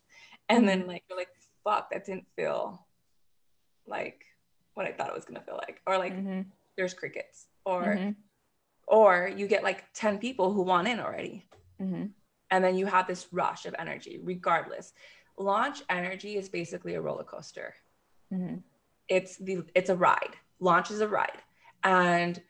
[0.49, 1.29] and then like you're like,
[1.65, 2.85] fuck, that didn't feel
[3.87, 4.25] like
[4.75, 6.47] what I thought it was gonna feel like, or like Mhm.
[6.77, 8.17] there's crickets, or Mhm.
[8.87, 11.45] or you get like ten people who want in already
[11.81, 12.13] Mhm.
[12.51, 14.93] and then you have this rush of energy regardless.
[15.37, 17.75] Launch energy is basically a roller coaster.
[18.33, 18.63] Mhm.
[19.09, 20.37] it's the it's a ride.
[20.61, 21.43] Launch is a ride.
[21.85, 22.43] And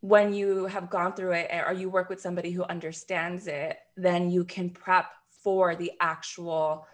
[0.00, 4.30] when you have gone through it or you work with somebody who understands it then
[4.30, 6.86] you can prep for the actual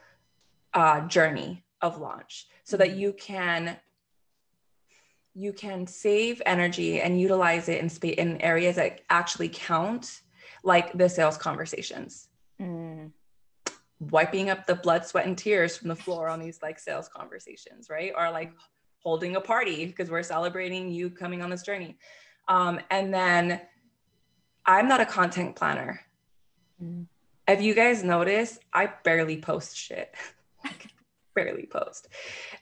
[0.75, 3.79] uh, journey of launch so that you can
[5.35, 10.23] you can save energy and utilize it in space in areas that actually count,
[10.65, 12.29] like the sales conversations.
[12.61, 13.13] Mm.
[14.01, 17.91] Wiping up the blood, sweat, and tears from the floor on these like sales conversations,
[17.91, 18.13] right?
[18.17, 18.53] Or like
[19.03, 21.99] holding a party because we're celebrating you coming on this journey.
[22.47, 23.61] Um, and then
[24.67, 26.01] I'm not a content planner.
[26.83, 27.07] Mm.
[27.49, 30.15] If you guys notice, I barely post shit.
[30.65, 30.89] Like,
[31.35, 32.09] barely post.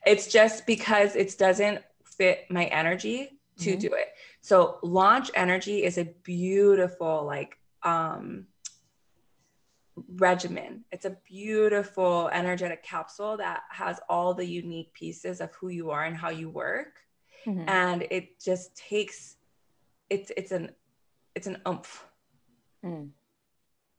[0.07, 3.81] It's just because it doesn't fit my energy to Mhm.
[3.81, 4.09] do it.
[4.43, 8.47] So launch energy is a beautiful like um
[10.09, 10.85] regimen.
[10.93, 16.05] It's a beautiful energetic capsule that has all the unique pieces of who you are
[16.05, 17.01] and how you work
[17.47, 17.69] Mhm.
[17.69, 19.37] and it just takes
[20.11, 20.71] it's it's an
[21.35, 22.05] it's an oomph
[22.85, 23.11] Mm.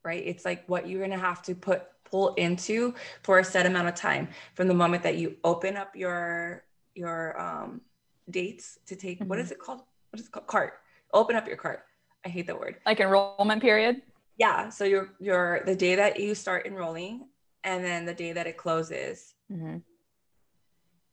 [0.04, 3.88] right it's like what you're gonna have to put pull into for a set amount
[3.88, 7.82] of time from the moment that you open up your your um
[8.30, 9.44] dates to take what Mhm.
[9.44, 10.74] is it called what is it called cart
[11.14, 11.80] open up your cart
[12.28, 14.02] i hate that word Like enrollment period.
[14.38, 17.30] yeah so you're you're the day that you start enrolling
[17.64, 19.82] and then the day that it closes Mhm.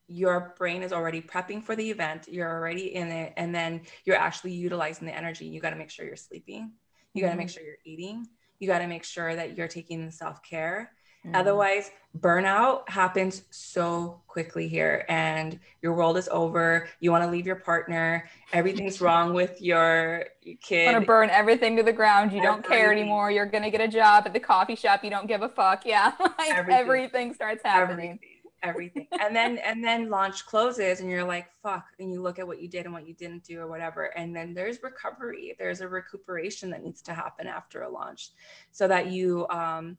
[0.09, 4.17] your brain is already prepping for the event you're already in it and then you're
[4.17, 6.73] actually utilizing the energy you got to make sure you're sleeping
[7.15, 7.55] you got to make Mhm.
[7.55, 8.27] sure you're eating
[8.59, 10.91] you got to make sure that you're taking self-care
[11.27, 11.35] Mhm.
[11.35, 17.47] otherwise burnout happens so quickly here and your world is over you want to leave
[17.47, 20.25] your partner everything's wrong with your
[20.61, 22.31] kid want to burn everything to the ground.
[22.33, 23.31] You don't care anymore.
[23.31, 25.03] You're gonna get a job at the coffee shop.
[25.03, 25.85] You don't give a fuck.
[25.87, 26.81] Yeah, like Everything.
[26.81, 27.35] everything.
[27.35, 27.99] starts happening.
[28.11, 28.19] everything
[28.63, 32.47] everything and then and then launch closes and you're like fuck and you look at
[32.47, 35.83] what you did and what you didn't do or whatever and then there's recovery there's
[35.83, 38.31] a recuperation that needs to happen after a launch
[38.71, 39.99] so that you um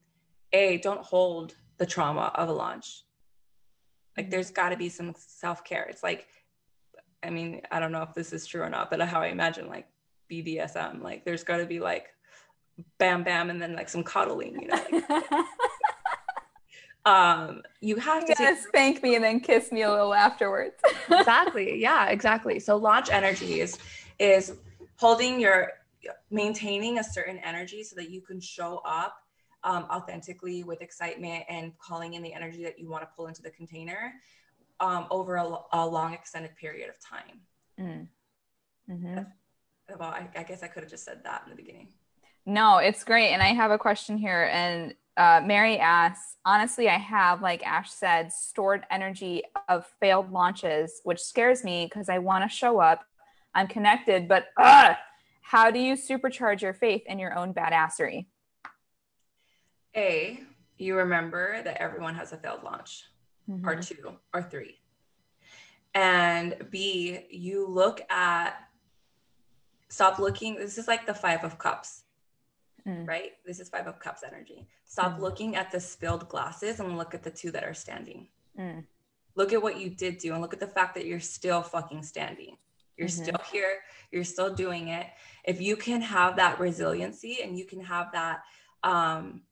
[0.55, 3.03] a don't hold the trauma of a launch.
[4.17, 5.83] Like there's got to be some self-care.
[5.83, 6.27] It's like
[7.23, 9.67] i mean i don't know if this is true or not but how i imagine
[9.67, 9.87] like
[10.31, 12.07] bdsm like there's got to be like
[12.99, 15.03] bam bam and then like some cuddling you know like,
[17.05, 20.75] um you have to You take spank me and then kiss me a little afterwards.
[21.09, 21.79] exactly.
[21.79, 22.59] Yeah exactly.
[22.59, 23.77] So launch energy is
[24.19, 24.55] is
[24.97, 25.71] holding your
[26.31, 29.15] maintaining a certain energy so that you can show up
[29.65, 33.41] um, authentically with excitement and calling in the energy that you want to pull into
[33.41, 34.13] the container
[34.79, 37.41] um, over a, a long extended period of time
[37.79, 38.07] Mm.
[38.89, 39.25] Mhm.
[39.99, 41.89] well I, I guess i could have just said that in the beginning
[42.45, 43.31] No, it's great.
[43.33, 44.43] And I have a question here.
[44.53, 51.01] And uh, Mary asks, honestly, I have, like Ash said, stored energy of failed launches,
[51.05, 53.01] which scares me because I want to show up.
[53.55, 54.93] I'm connected, but uh,
[55.41, 58.27] how do you supercharge your faith in your own badassery?
[59.95, 60.43] A
[60.77, 63.05] you remember that everyone has a failed launch
[63.63, 63.87] or Mhm.
[63.87, 64.81] two or three.
[65.93, 68.57] And B, you look at,
[69.89, 70.55] stop looking.
[70.55, 72.03] This is like the Five of Cups,
[72.85, 73.07] Mm.
[73.07, 73.33] right?
[73.45, 74.67] This is Five of Cups energy.
[74.83, 75.19] Stop Mm.
[75.19, 78.29] looking at the spilled glasses and look at the two that are standing.
[78.57, 78.85] Mm.
[79.35, 82.03] Look at what you did do and look at the fact that you're still fucking
[82.03, 82.57] standing.
[82.97, 83.23] You're Mhm.
[83.23, 83.83] still here.
[84.11, 85.07] You're still doing it.
[85.43, 88.43] If you can have that resiliency and you can have that,
[88.83, 89.45] um,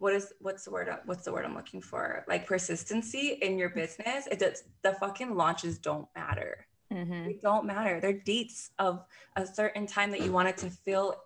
[0.00, 2.24] what is what's the word what's the word i'm looking for?
[2.26, 6.66] Like persistency in your business it does the fucking launches don't matter.
[6.92, 7.24] Mhm.
[7.26, 8.00] they don't matter.
[8.00, 9.04] They're dates of
[9.36, 11.22] a certain time that you wanted to fill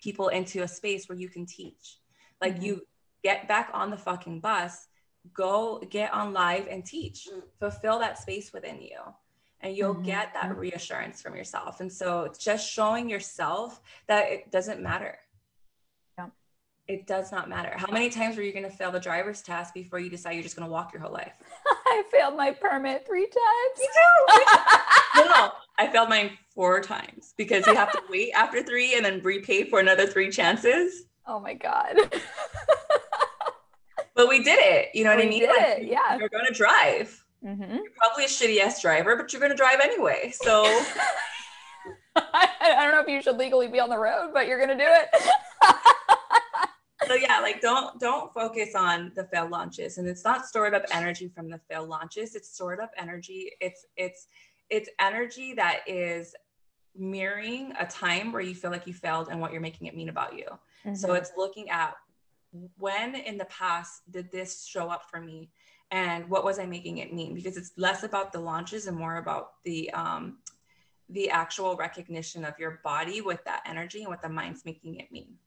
[0.00, 1.98] people into a space where you can teach.
[2.40, 2.62] Like Mhm.
[2.62, 2.86] you
[3.24, 4.86] get back on the fucking bus
[5.32, 7.28] go get on live and teach.
[7.58, 9.00] Fulfill that space within you
[9.60, 10.04] and you'll Mhm.
[10.04, 11.80] get that reassurance from yourself.
[11.80, 15.18] And so it's just showing yourself that it doesn't matter.
[15.18, 15.27] Yeah.
[16.88, 19.74] It does not matter how many times were you going to fail the driver's test
[19.74, 21.34] before you decide you're just going to walk your whole life
[21.86, 23.78] I failed my permit three times.
[25.14, 28.94] You no, no, I failed mine four times because you have to wait after three
[28.94, 31.04] and then repay for another three chances.
[31.26, 31.96] oh my God.
[34.14, 34.88] But we did it.
[34.94, 35.40] You know what I We mean?
[35.42, 36.18] did Like, it, yeah.
[36.18, 37.24] You're going to drive.
[37.44, 37.76] Mhm.
[37.76, 40.32] You're probably a shitty ass driver, but you're going to drive anyway.
[40.34, 40.64] So
[42.16, 44.76] I, I don't know if you should legally be on the road, but you're gonna
[44.76, 45.08] do it.
[47.08, 49.98] So yeah, like don't don't focus on the failed launches.
[49.98, 52.34] And it's not stored up energy from the failed launches.
[52.34, 53.52] It's stored up energy.
[53.60, 54.28] It's it's
[54.70, 56.34] it's energy that is
[56.94, 60.08] mirroring a time where you feel like you failed and what you're making it mean
[60.08, 60.46] about you.
[60.94, 61.16] So Mhm.
[61.18, 61.94] it's looking at
[62.76, 65.50] when in the past did this show up for me
[65.90, 67.34] and what was I making it mean?
[67.34, 70.38] Because it's less about the launches and more about the um
[71.10, 75.10] the actual recognition of your body with that energy and what the mind's making it
[75.10, 75.38] mean.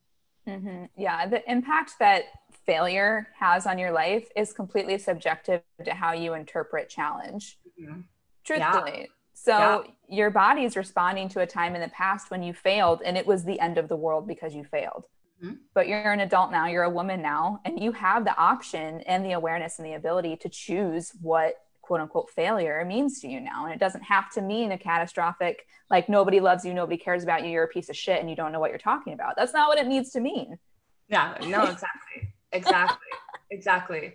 [0.48, 0.90] Mhm.
[0.96, 2.26] Yeah, the impact that
[2.66, 7.60] failure has on your life is completely subjective to how you interpret challenge.
[7.80, 8.06] Mhm.
[8.44, 9.10] Truthfully.
[9.34, 9.92] So yeah.
[10.08, 13.26] your body is responding to a time in the past when you failed and it
[13.26, 15.08] was the end of the world because you failed.
[15.42, 15.56] Mm-hmm.
[15.74, 19.26] But you're an adult now, you're a woman now, and you have the option and
[19.26, 21.56] the awareness and the ability to choose what
[21.92, 23.66] quote unquote failure means to you now.
[23.66, 27.44] And it doesn't have to mean a catastrophic, like nobody loves you, nobody cares about
[27.44, 29.34] you, you're a piece of shit and you don't know what you're talking about.
[29.36, 30.58] That's not what it needs to mean.
[31.10, 32.34] Yeah, no, exactly.
[32.54, 33.08] exactly.
[33.50, 34.14] exactly.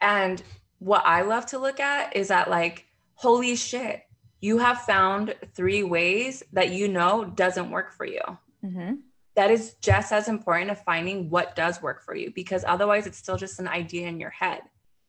[0.00, 0.42] And
[0.78, 4.04] what I love to look at is that, like, holy shit,
[4.40, 8.22] you have found three ways that you know doesn't work for you.
[8.64, 8.94] Mm-hmm.
[9.34, 13.18] That is just as important of finding what does work for you because otherwise it's
[13.18, 14.62] still just an idea in your head.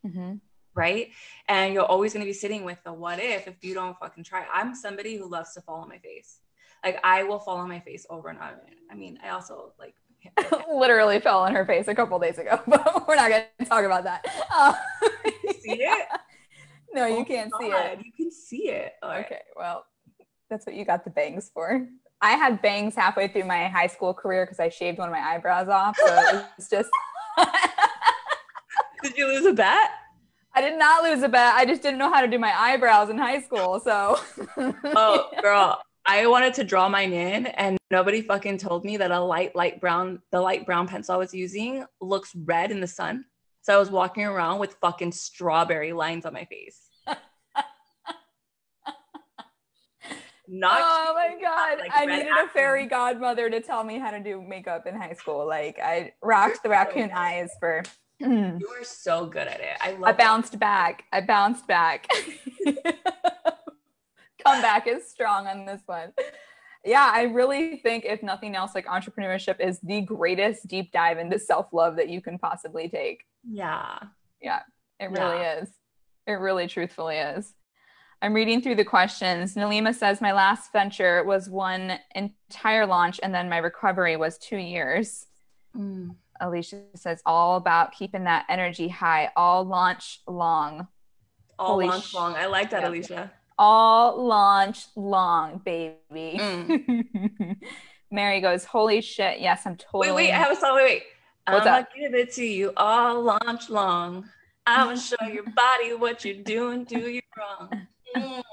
[0.06, 0.34] Mm-hmm.
[0.76, 1.10] Right.
[1.48, 4.24] And you're always going to be sitting with the what if if you don't fucking
[4.24, 4.46] try.
[4.54, 6.40] I'm somebody who loves to fall on my face.
[6.84, 8.62] Like I will fall on my face over and over.
[8.90, 9.96] I mean, I also like
[10.74, 13.86] literally fell on her face a couple days ago, but we're not going to talk
[13.86, 14.26] about that.
[14.54, 14.74] Uh,
[15.62, 16.08] see it?
[16.92, 18.00] No, you oh can't see it.
[18.04, 18.94] You can see it.
[19.04, 19.86] Okay, well,
[20.50, 21.88] that's what you got the bangs for.
[22.20, 25.20] I had bangs halfway through my high school career because I shaved one of my
[25.20, 25.96] eyebrows off.
[25.98, 26.90] So it's just.
[29.04, 29.92] did you lose a bet?
[30.54, 31.54] I did not lose a bet.
[31.56, 33.80] I just didn't know how to do my eyebrows in high school.
[33.80, 34.20] So.
[34.58, 35.82] oh, girl.
[36.06, 39.80] I wanted to draw mine in and nobody fucking told me that a light, light
[39.80, 43.26] brown, the light brown pencil I was using looks red in the sun.
[43.62, 46.90] So I was walking around with fucking strawberry lines on my face.
[50.52, 51.78] Not oh my god!
[51.80, 55.14] Like I needed a fairy godmother to tell me how to do makeup in high
[55.14, 55.46] school.
[55.48, 57.20] Like I rocked the raccoon oh.
[57.20, 57.84] eyes for.
[58.20, 59.78] You were so good at it.
[59.82, 61.06] I love I bounced back.
[61.12, 62.08] I bounced back.
[64.46, 66.12] Comeback is strong on this one
[66.86, 71.38] yeah, I really think if nothing else, like entrepreneurship is the greatest deep dive into
[71.38, 73.26] self love that you can possibly take.
[73.44, 74.00] Yeah.
[74.42, 74.62] Yeah,
[75.00, 75.60] it really yeah.
[75.60, 75.70] is.
[76.26, 77.54] It really truthfully is.
[78.22, 79.56] I'm reading through the questions.
[79.56, 84.58] Nalima says, My last venture was one entire launch, and then my recovery was two
[84.58, 85.26] years.
[85.76, 86.16] Mm.
[86.40, 90.88] Alicia says, All about keeping that energy high, all launch long.
[91.58, 92.36] All Holy launch sh- long.
[92.36, 95.98] I like that, Alicia all launch long, baby.
[96.40, 97.58] Mm.
[98.12, 99.42] Mary goes, Holy shit.
[99.42, 100.08] Yes, I'm totally.
[100.08, 100.78] Wait, wait, I have a song.
[100.78, 101.04] Wait, wait.
[101.48, 101.90] What's I'm up?
[101.94, 104.28] gonna give it to you all launch long.
[104.66, 107.88] I'm gonna show your body what you're doing, do you wrong.
[108.16, 108.44] Mm.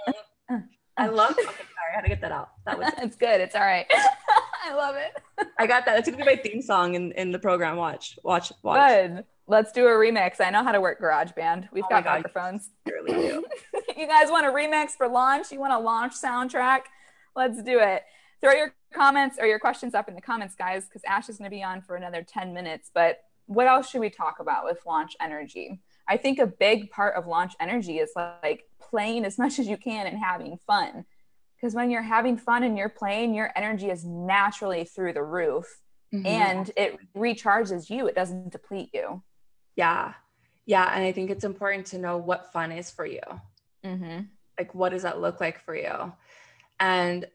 [0.96, 1.48] I love sorry,
[1.92, 2.50] I had to get that out.
[2.64, 3.40] That was it's good.
[3.40, 3.87] It's all right.
[4.64, 5.48] I love it.
[5.59, 5.94] I got that.
[5.94, 7.76] That's gonna be my theme song in, in the program.
[7.76, 8.90] Watch, watch, watch.
[8.90, 9.24] Good.
[9.46, 10.40] Let's do a remix.
[10.40, 11.68] I know how to work GarageBand.
[11.72, 12.70] We've oh got microphones.
[12.85, 13.44] You,
[13.96, 15.52] you guys want a remix for launch?
[15.52, 16.80] You want a launch soundtrack?
[17.37, 18.02] Let's do it.
[18.40, 21.48] Throw your comments or your questions up in the comments, guys, because Ash is going
[21.48, 22.90] to be on for another 10 minutes.
[22.92, 25.80] But what else should we talk about with launch energy?
[26.09, 29.77] I think a big part of launch energy is like playing as much as you
[29.77, 31.05] can and having fun.
[31.57, 35.81] Because when you're having fun and you're playing, your energy is naturally through the roof
[36.14, 36.27] mm-hmm.
[36.27, 39.22] and it recharges you, it doesn't deplete you.
[39.75, 40.14] Yeah.
[40.66, 40.90] Yeah.
[40.92, 43.22] And I think it's important to know what fun is for you.
[43.85, 44.22] Mm-hmm.
[44.59, 46.12] Like, what does that look like for you?
[46.79, 47.27] And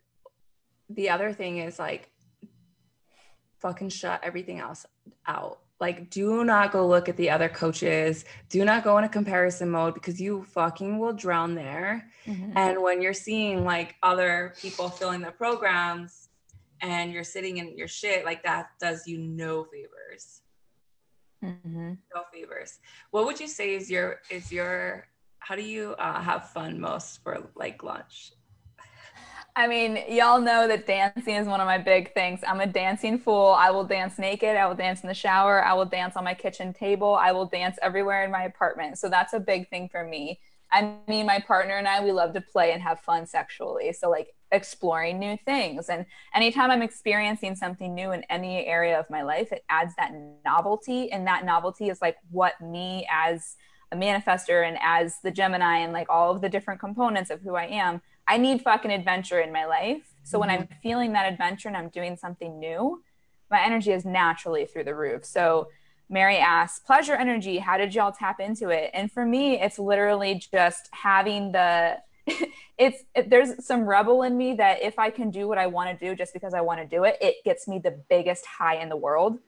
[0.90, 2.10] the other thing is like,
[3.60, 4.86] fucking shut everything else
[5.26, 5.61] out.
[5.82, 8.24] Like, do not go look at the other coaches.
[8.50, 12.08] Do not go in a comparison mode because you fucking will drown there.
[12.28, 12.52] Mm-hmm.
[12.56, 16.30] And when you're seeing like other people filling their programs
[16.82, 20.42] and you're sitting in your shit, like that does you no favors.
[21.44, 21.94] Mm-hmm.
[22.14, 22.78] No favors.
[23.10, 25.08] What would you say is your is your
[25.40, 28.34] how do you uh, have fun most for like lunch?
[29.56, 32.40] I mean, y'all know that dancing is one of my big things.
[32.48, 33.56] I'm a dancing fool.
[33.58, 34.56] I will dance naked.
[34.56, 35.64] I will dance in the shower.
[35.64, 37.16] I will dance on my kitchen table.
[37.16, 38.98] I will dance everywhere in my apartment.
[38.98, 40.40] So that's a big thing for me.
[40.72, 43.92] I mean, my partner and I, we love to play and have fun sexually.
[43.92, 45.90] So, like, exploring new things.
[45.90, 50.14] And anytime I'm experiencing something new in any area of my life, it adds that
[50.46, 51.12] novelty.
[51.12, 53.58] And that novelty is like what me as
[53.92, 57.56] a manifester and as the Gemini and like all of the different components of who
[57.56, 60.04] I am, I need fucking adventure in my life.
[60.24, 60.40] So mm-hmm.
[60.40, 63.04] when I'm feeling that adventure and I'm doing something new,
[63.50, 65.26] my energy is naturally through the roof.
[65.26, 65.68] So
[66.10, 68.90] Mary asks, pleasure energy, how did y'all tap into it?
[68.94, 71.98] And for me, it's literally just having the
[72.78, 76.00] it's it, there's some rebel in me that if I can do what I want
[76.00, 78.76] to do just because I want to do it, it gets me the biggest high
[78.76, 79.40] in the world.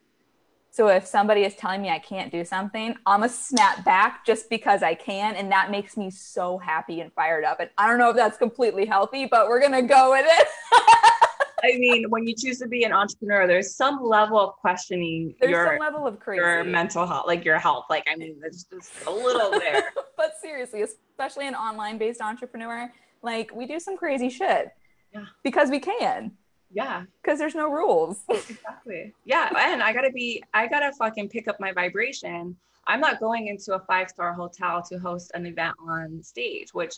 [0.74, 4.50] So if somebody is telling me I can't do something, I'm a snap back just
[4.50, 7.60] because I can, and that makes me so happy and fired up.
[7.60, 10.48] And I don't know if that's completely healthy, but we're gonna go with it.
[11.62, 15.52] I mean, when you choose to be an entrepreneur, there's some level of questioning there's
[15.52, 16.40] your, some level of crazy.
[16.40, 17.84] your mental health, like your health.
[17.88, 19.92] Like, I mean, there's just a little there.
[20.16, 24.72] but seriously, especially an online based entrepreneur, Like we do some crazy shit.
[25.14, 25.26] Yeah.
[25.44, 26.32] Because we can.
[26.74, 27.04] Yeah.
[27.22, 28.22] Because there's no rules.
[28.28, 29.14] exactly.
[29.24, 29.50] Yeah.
[29.56, 32.56] And I gotta be, I gotta fucking pick up my vibration.
[32.86, 36.96] I'm not going into a five star hotel to host an event on stage, which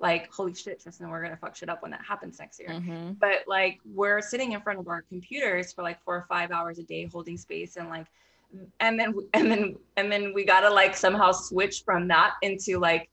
[0.00, 3.14] like holy shit tristan we're gonna fuck shit up when that happens next year Mm-hmm.
[3.14, 6.78] but like we're sitting in front of our computers for like four or five hours
[6.78, 8.06] a day holding space and like
[8.78, 13.10] and then and then and then we gotta like somehow switch from that into like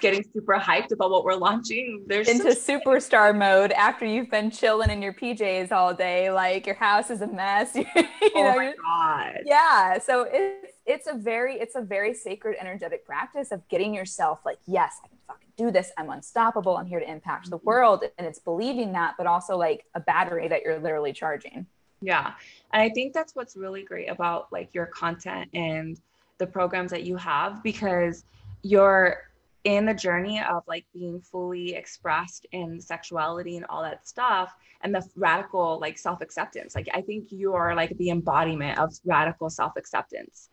[0.00, 4.90] getting super hyped about what we're launching there's Into superstar mode after you've been chilling
[4.90, 7.74] in your PJs all day, like your house is a mess.
[7.74, 12.56] you oh know, my god yeah so it's it's a very it's a very sacred
[12.60, 16.86] energetic practice of getting yourself like yes i can fucking do this i'm unstoppable i'm
[16.86, 17.66] here to impact the mm-hmm.
[17.66, 21.66] world and it's believing that but also like a battery that you're literally charging
[22.02, 22.32] Yeah.
[22.72, 25.98] And I think that's what's really great about like your content and
[26.38, 28.24] the programs that you have because
[28.62, 29.30] you're
[29.64, 34.52] in the journey of like being fully expressed in sexuality and all that stuff
[34.82, 36.74] and the radical like self-acceptance.
[36.74, 40.48] Like I think you are like the embodiment of radical self-acceptance.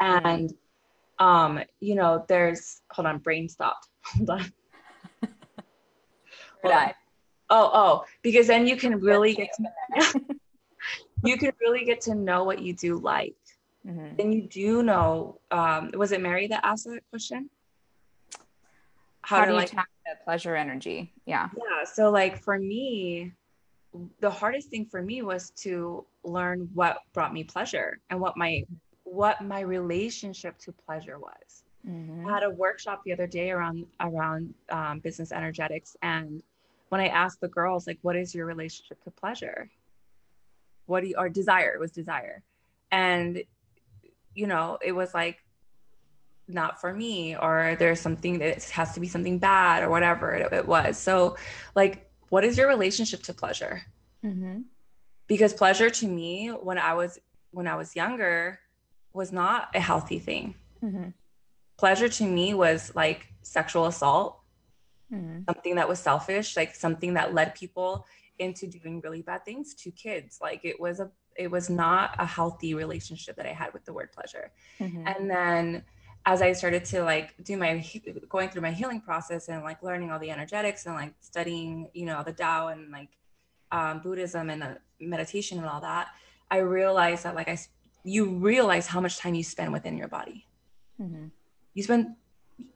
[0.00, 0.52] And
[1.18, 3.88] um, you know, there's hold on, brain stopped.
[4.16, 4.52] Hold on.
[6.62, 6.90] Hold on.
[7.50, 10.20] Oh, oh, because then you can really get to
[11.24, 13.36] you can really get to know what you do like.
[13.86, 14.18] Mhm.
[14.18, 17.50] And you do know, um, was it Mary that asked that question?
[19.24, 23.32] How, do you like tap that pleasure energy yeah yeah, so like for me,
[24.20, 28.64] the hardest thing for me was to learn what brought me pleasure and what my
[29.04, 31.64] what my relationship to pleasure was.
[31.86, 32.26] Mhm.
[32.26, 36.42] I had a workshop the other day around around um, business energetics, and
[36.88, 39.70] when I asked the girls like, "What is your relationship to pleasure?"
[40.86, 41.74] What do you or desire?
[41.74, 42.42] It was desire,
[42.90, 43.42] and
[44.34, 45.43] you know, it was like
[46.48, 50.52] not for me, or there's something that has to be something bad or whatever it,
[50.52, 50.98] it was.
[50.98, 51.36] So,
[51.74, 53.82] like, what is your relationship to pleasure?
[54.24, 54.64] Mhm.
[55.26, 57.18] Because pleasure to me, when I was
[57.50, 58.58] when I was younger,
[59.12, 61.14] was not a healthy thing Mhm.
[61.78, 64.40] pleasure to me was like sexual assault,
[65.12, 65.44] Mhm.
[65.46, 68.04] something that was selfish, like something that led people
[68.38, 70.38] into doing really bad things to kids.
[70.42, 73.92] Like it was a it was not a healthy relationship that I had with the
[73.92, 74.52] word pleasure.
[74.80, 75.02] Mhm.
[75.06, 75.84] And then
[76.26, 77.84] as I started to like do my
[78.28, 82.06] going through my healing process and like learning all the energetics and like studying, you
[82.06, 83.10] know, the Tao and like
[83.70, 86.08] um, Buddhism and the meditation and all that,
[86.50, 87.58] I realized that like I
[88.04, 90.46] you realize how much time you spend within your body
[91.00, 91.30] Mhm.
[91.72, 92.14] you spend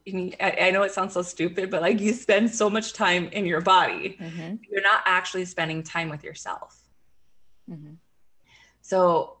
[0.07, 2.93] I, mean, I I know it sounds so stupid but like you spend so much
[2.93, 4.59] time in your body Mhm.
[4.69, 6.89] you're not actually spending time with yourself
[7.69, 7.97] Mhm.
[8.81, 9.38] so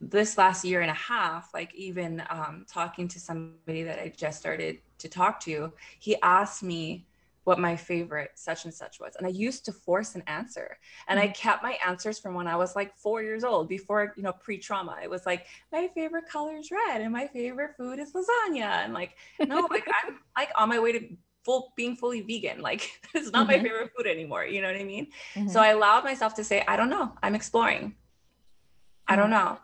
[0.00, 4.38] this last year and a half like even um, talking to somebody that i just
[4.38, 7.04] started to talk to he asked me
[7.44, 10.76] what my favorite such and such was and i used to force an answer
[11.08, 14.22] and i kept my answers from when i was like four years old before you
[14.22, 18.12] know pre-trauma it was like my favorite color is red and my favorite food is
[18.12, 21.00] lasagna and like no like i'm like on my way to
[21.44, 23.62] full being fully vegan like it's not my Mhm.
[23.62, 25.50] favorite food anymore you know what i mean Mhm.
[25.50, 27.12] so I allowed myself to say, I don't know.
[27.22, 27.94] I'm exploring.
[29.06, 29.58] I don't know.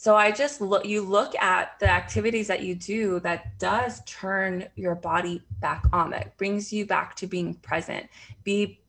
[0.00, 4.68] So I just look, you look at the activities that you do that does turn
[4.76, 8.06] your body back on, that brings you back to being present.
[8.44, 8.80] Be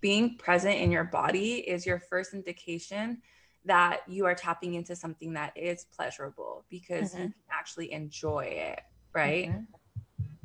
[0.00, 3.22] being present in your body is your first indication
[3.64, 7.32] that you are tapping into something that is pleasurable because you Mhm.
[7.32, 8.80] can actually enjoy it,
[9.14, 9.50] right?
[9.50, 9.66] Mhm.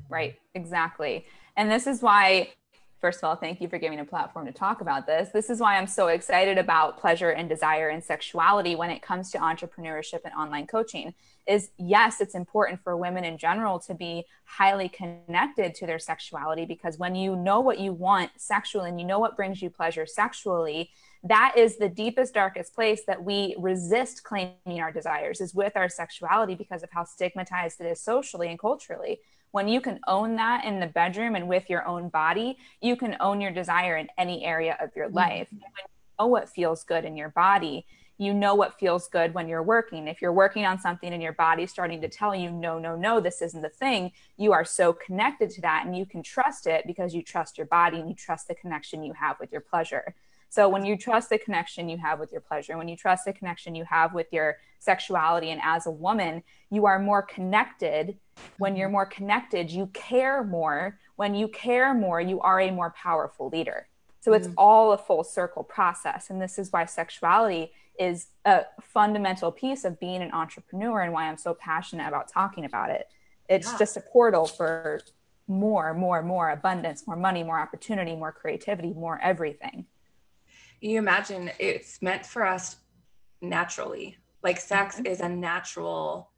[0.08, 1.26] Right, exactly.
[1.56, 2.54] And this is why,
[3.04, 5.28] first of all, thank you for giving a platform to talk about this.
[5.34, 9.30] This is why I'm so excited about pleasure and desire and sexuality when it comes
[9.32, 11.14] to entrepreneurship and online coaching.
[11.46, 16.64] Is yes, it's important for women in general to be highly connected to their sexuality
[16.64, 20.06] because when you know what you want sexually and you know what brings you pleasure
[20.06, 20.90] sexually,
[21.26, 25.90] that is the deepest darkest place that we resist claiming our desires is with our
[25.90, 29.20] sexuality because of how stigmatized it is socially and culturally
[29.54, 33.16] when you can own that in the bedroom and with your own body you can
[33.20, 35.18] own your desire in any area of your mm-hmm.
[35.18, 35.48] life.
[35.52, 37.86] And when you know what feels good in your body
[38.18, 40.08] you know what feels good when you're working.
[40.08, 43.20] If you're working on something and your body's starting to tell you no no no
[43.20, 46.86] this isn't the thing you are so connected to that and you can trust it
[46.86, 50.14] because you trust your body and you trust the connection you have with your pleasure
[50.54, 53.34] so when you trust the connection you have with your pleasure, when you trust the
[53.34, 58.20] connection you have with your sexuality, and as a woman, you are more connected.
[58.60, 61.00] When you're more connected, you care more.
[61.16, 63.88] When you care more, you are a more powerful leader.
[64.20, 64.54] So it's mm.
[64.56, 66.30] all a full circle process.
[66.30, 71.30] And this is why sexuality is a fundamental piece of being an entrepreneur and why
[71.30, 73.08] I'm so passionate about talking about it.
[73.50, 73.80] It's Yeah.
[73.80, 75.02] just a portal for
[75.48, 79.88] more, more, more abundance, more money, more opportunity, more creativity, more everything.
[80.84, 82.76] You imagine it's meant for us
[83.42, 84.18] naturally.
[84.44, 85.08] Like sex Mhm.
[85.08, 86.30] is a natural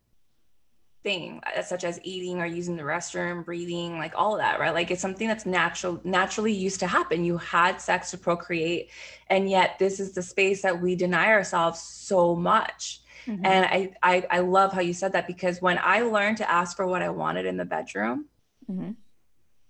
[1.04, 4.74] thing, uh, such as eating or using the restroom, breathing, like all of that, right?
[4.74, 7.26] Like it's something that's natural, naturally used to happen.
[7.26, 8.91] You had sex to procreate,
[9.32, 13.02] and yet this is the space that we deny ourselves so much.
[13.26, 13.46] Mm-hmm.
[13.46, 16.78] And I, I, I love how you said that because when I learned to ask
[16.78, 18.30] for what I wanted in the bedroom,
[18.70, 18.96] Mhm.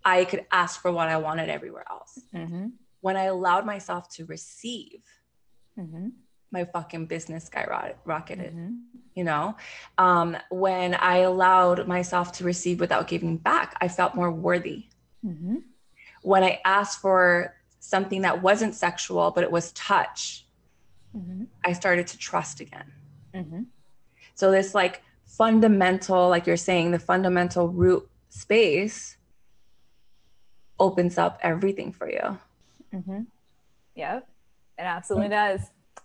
[0.03, 2.19] I could ask for what I wanted everywhere else.
[3.05, 5.03] When I allowed myself to receive,
[5.77, 6.07] Mm-hmm.
[6.51, 8.53] my fucking business skyrocketed.
[8.55, 8.71] Mm-hmm.
[9.13, 9.55] You know,
[9.97, 14.85] um, when I allowed myself to receive without giving back, I felt more worthy.
[15.23, 15.57] Mm-hmm.
[16.21, 20.47] When I asked for something that wasn't sexual, but it was touch,
[21.15, 21.43] Mm-hmm.
[21.63, 22.91] I started to trust again.
[23.33, 23.61] Mm-hmm.
[24.33, 29.17] So this like fundamental, like you're saying, the fundamental root space
[30.77, 32.37] opens up everything for you.
[32.95, 33.21] Mm-hmm.
[33.95, 34.27] Yep,
[34.77, 35.61] it absolutely does.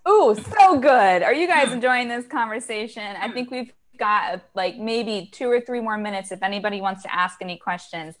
[0.07, 1.23] Ooh, so good.
[1.23, 3.15] Are you guys enjoying this conversation?
[3.19, 7.13] I think we've got like maybe two or three more minutes if anybody wants to
[7.13, 8.15] ask any questions.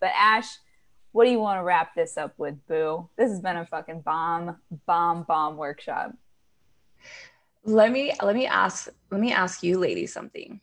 [0.00, 0.46] But Ash,
[1.12, 3.08] what do you want to wrap this up with, Boo?
[3.16, 4.56] This has been a fucking bomb,
[4.86, 6.12] bomb, bomb workshop.
[7.64, 10.60] Let me let me ask let me ask you ladies something.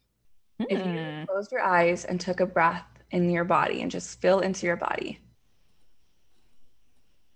[0.60, 1.28] If you Mm.
[1.28, 4.76] closed your eyes and took a breath in your body and just feel into your
[4.76, 5.20] body,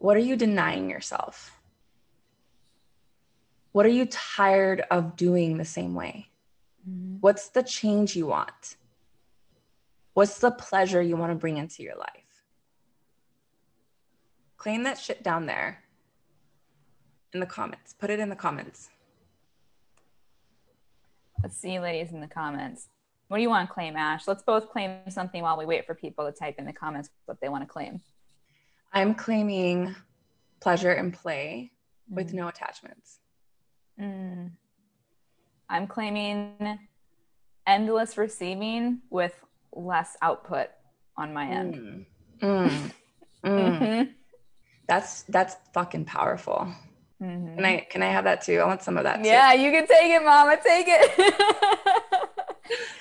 [0.06, 1.60] what are you denying yourself?
[3.72, 6.30] What are you tired of doing the same way?
[6.88, 7.20] Mhm.
[7.22, 8.78] What's the change you want?
[10.14, 12.46] What's the pleasure you want to bring into your life?
[14.58, 15.84] Claim that shit down there
[17.34, 17.94] in the comments.
[17.94, 18.92] Put it in the comments.
[21.42, 22.90] Let's see ladies in the comments.
[23.28, 24.28] What do you want to claim, Ash?
[24.28, 27.42] Let's both claim something while we wait for people to type in the comments what
[27.42, 28.04] they want to claim.
[28.96, 29.96] I'm claiming
[30.62, 31.72] pleasure and play
[32.10, 32.36] with Mm.
[32.36, 33.20] no attachments.
[34.00, 34.52] Mm.
[35.70, 36.80] I'm claiming
[37.68, 39.34] endless receiving with
[39.74, 40.70] less output
[41.18, 41.76] on my end.
[41.76, 42.06] Mm.
[42.42, 42.92] Mm.
[43.46, 43.80] Mm.
[43.80, 44.14] Mhm.
[44.88, 46.68] That's that's fucking powerful.
[47.22, 47.56] Mhm.
[47.58, 48.58] Can I can I have that too?
[48.60, 49.30] I want some of that too.
[49.30, 50.58] Yeah, you can take it, Mama.
[50.66, 52.04] Take it.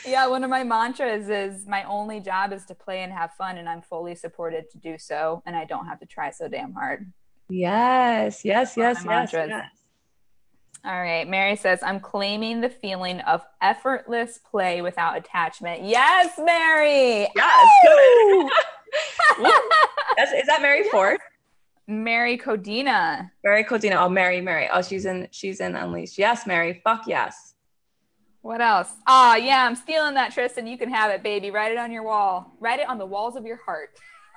[0.07, 3.59] yeah, one of my mantras is my only job is to play and have fun,
[3.59, 6.73] and I'm fully supported to do so, and I don't have to try so damn
[6.73, 7.12] hard.
[7.49, 9.71] Yes, yes, yes, yes, yes.
[10.85, 11.27] All right.
[11.27, 15.83] Mary says, I'm claiming the feeling of effortless play without attachment.
[15.83, 17.27] Yes, Mary.
[17.35, 17.69] Yes.
[20.17, 21.19] That's, is that Mary Ford?
[21.87, 23.31] Mary Codina.
[23.43, 23.97] Mary Codina.
[23.97, 24.69] Oh, Mary, Mary.
[24.73, 26.19] Oh, she's in she's in Unleashed.
[26.19, 26.81] Yes, Mary.
[26.85, 27.54] Fuck yes.
[28.45, 28.92] What else?
[29.07, 30.66] Oh, yeah, I'm stealing that, Tristan.
[30.66, 31.51] You can have it, baby.
[31.51, 32.53] Write it on your wall.
[32.61, 33.99] Write it on the walls of your heart.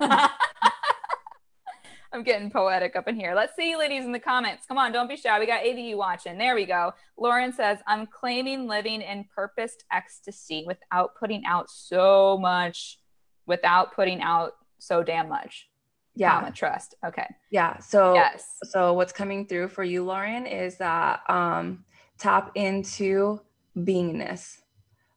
[2.10, 3.34] I'm getting poetic up in here.
[3.34, 4.64] Let's see ladies in the comments.
[4.66, 5.38] Come on, don't be shy.
[5.38, 6.38] We got you watching.
[6.38, 6.92] There we go.
[7.18, 12.98] Lauren says, I'm claiming living in purposed ecstasy without putting out so much,
[13.44, 15.68] without putting out so damn much.
[16.16, 16.94] Yeah, Comma, trust.
[17.06, 17.26] Okay.
[17.50, 17.76] yeah.
[17.78, 18.56] So Yes.
[18.70, 21.84] so what's coming through for you, Lauren, is that um
[22.18, 23.40] tap into
[23.78, 24.58] beingness.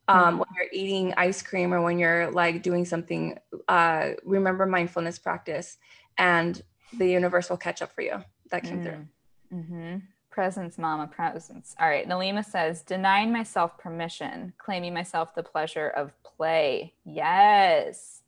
[0.08, 3.38] Um, when you're eating ice cream or when you're like doing something,
[3.70, 5.78] uh, remember mindfulness practice
[6.18, 6.62] and
[6.98, 8.22] the universe will catch up for you.
[8.50, 9.08] That came through.
[9.54, 9.98] Mm-hmm.
[10.30, 11.76] Presence, mama, presence.
[11.80, 12.08] All right.
[12.08, 16.94] Nalima says, denying myself permission, claiming myself the pleasure of play.
[17.06, 18.22] Yes.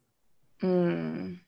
[0.62, 1.40] Mm.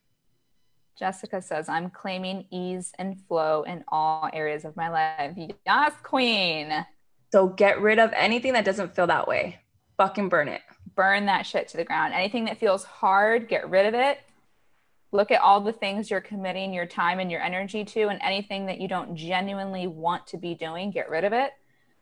[0.98, 5.38] Jessica says, I'm claiming ease and flow in all areas of my life.
[5.66, 6.86] Yes, queen.
[7.32, 9.60] So get rid of anything that doesn't feel that way.
[9.98, 10.62] Fucking burn it.
[10.96, 12.14] Burn that shit to the ground.
[12.14, 14.20] Anything that feels hard, get rid of it.
[15.12, 18.66] Look at all the things you're committing your time and your energy to, and anything
[18.66, 21.52] that you don't genuinely want to be doing, get rid of it.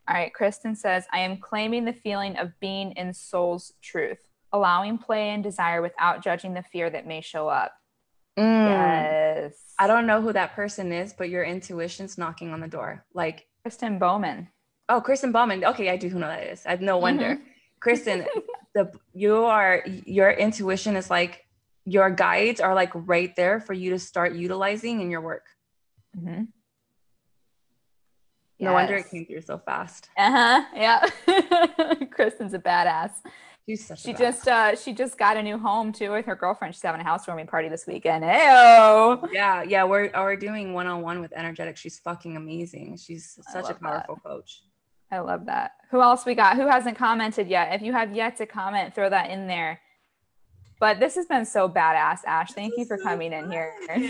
[0.07, 4.17] All right, Kristen says, I am claiming the feeling of being in soul's truth,
[4.51, 7.73] allowing play and desire without judging the fear that may show up.
[8.37, 8.67] Mm.
[8.67, 9.53] Yes.
[9.79, 13.05] I don't know who that person is, but your intuition's knocking on the door.
[13.13, 14.49] Like, Kristen Bowman.
[14.89, 15.63] Oh, Kristen Bauman.
[15.65, 16.65] Okay, I do know that is.
[16.65, 17.35] I have no wonder.
[17.35, 17.43] Mm-hmm.
[17.79, 18.25] Kristen,
[18.75, 21.45] the you are your intuition is like
[21.85, 25.45] your guides are like right there for you to start utilizing in your work.
[26.17, 26.43] Mm-hmm.
[28.59, 30.09] No wonder it came through so fast.
[30.17, 30.63] Uh huh.
[30.75, 32.05] Yeah.
[32.11, 33.11] Kristen's a badass.
[33.67, 34.17] She's such a She badass.
[34.17, 36.73] just uh she just got a new home too with her girlfriend.
[36.73, 38.23] She's having a housewarming party this weekend.
[38.23, 39.27] Heyo.
[39.33, 39.83] yeah, yeah.
[39.83, 41.75] We're we're doing one on one with energetic.
[41.75, 42.97] She's fucking amazing.
[42.97, 43.81] She's such a love that.
[43.81, 44.61] powerful coach.
[45.13, 45.73] I love that.
[45.91, 46.55] Who else we got?
[46.55, 47.73] Who hasn't commented yet?
[47.75, 49.79] If you have yet to comment, throw that in there.
[50.79, 52.51] But this has been so badass, Ash.
[52.51, 53.73] Thank you for coming in here.
[53.95, 54.01] we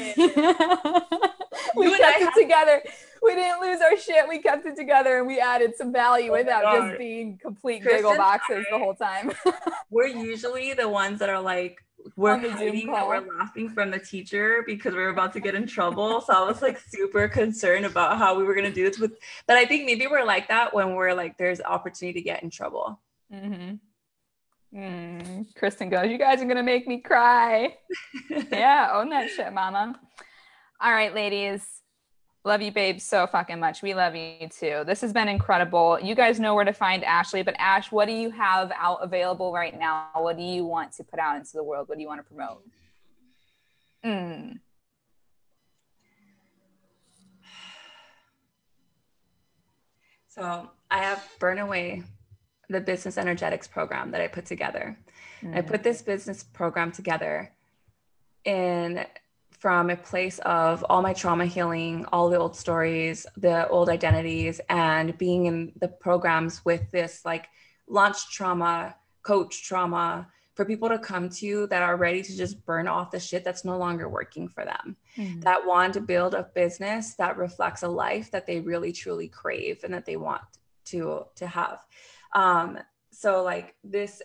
[1.86, 2.82] You and kept it have- together.
[3.22, 4.28] We didn't lose our shit.
[4.30, 6.88] We kept it together and we added some value Oh without God.
[6.88, 9.32] just being complete Kristen giggle and boxes the whole time.
[9.90, 11.78] We're usually the ones that are like,
[12.16, 15.40] we're On the Zoom hiding that we're laughing from the teacher because we're about to
[15.40, 16.22] get in trouble.
[16.22, 19.14] So I was like super concerned about how we were gonna do this with.
[19.48, 22.50] But I think maybe we're like that when we're like, there's opportunity to get in
[22.50, 23.00] trouble.
[23.34, 23.76] mm-hmm.
[24.76, 25.54] Mm.
[25.56, 27.76] Kristen goes, You guys are going to make me cry.
[28.52, 30.00] yeah, own that shit, mama.
[30.82, 31.83] All right, ladies.
[32.46, 33.82] Love you, babe, so fucking much.
[33.82, 34.84] We love you too.
[34.86, 35.98] This has been incredible.
[36.02, 39.54] You guys know where to find Ashley, but Ash, what do you have out available
[39.54, 40.10] right now?
[40.14, 41.88] What do you want to put out into the world?
[41.88, 42.64] What do you want to promote?
[44.06, 44.60] Mm.
[50.28, 52.04] So I have Burn Away,
[52.70, 54.98] the business energetics program that I put together.
[55.44, 55.68] I Mm.
[55.68, 57.54] put this business program together
[58.46, 59.06] in
[59.64, 64.60] from a place of all my trauma healing, all the old stories, the old identities,
[64.68, 67.48] and being in the programs with this like
[67.88, 72.90] launch trauma, coach trauma for people to come to that are ready to just burn
[72.90, 75.44] off the shit that's no longer working for them Mm.
[75.44, 79.84] that want to build a business that reflects a life that they really truly crave
[79.84, 80.42] and that they want
[80.86, 81.80] to to have
[82.34, 82.80] um
[83.12, 84.24] so like this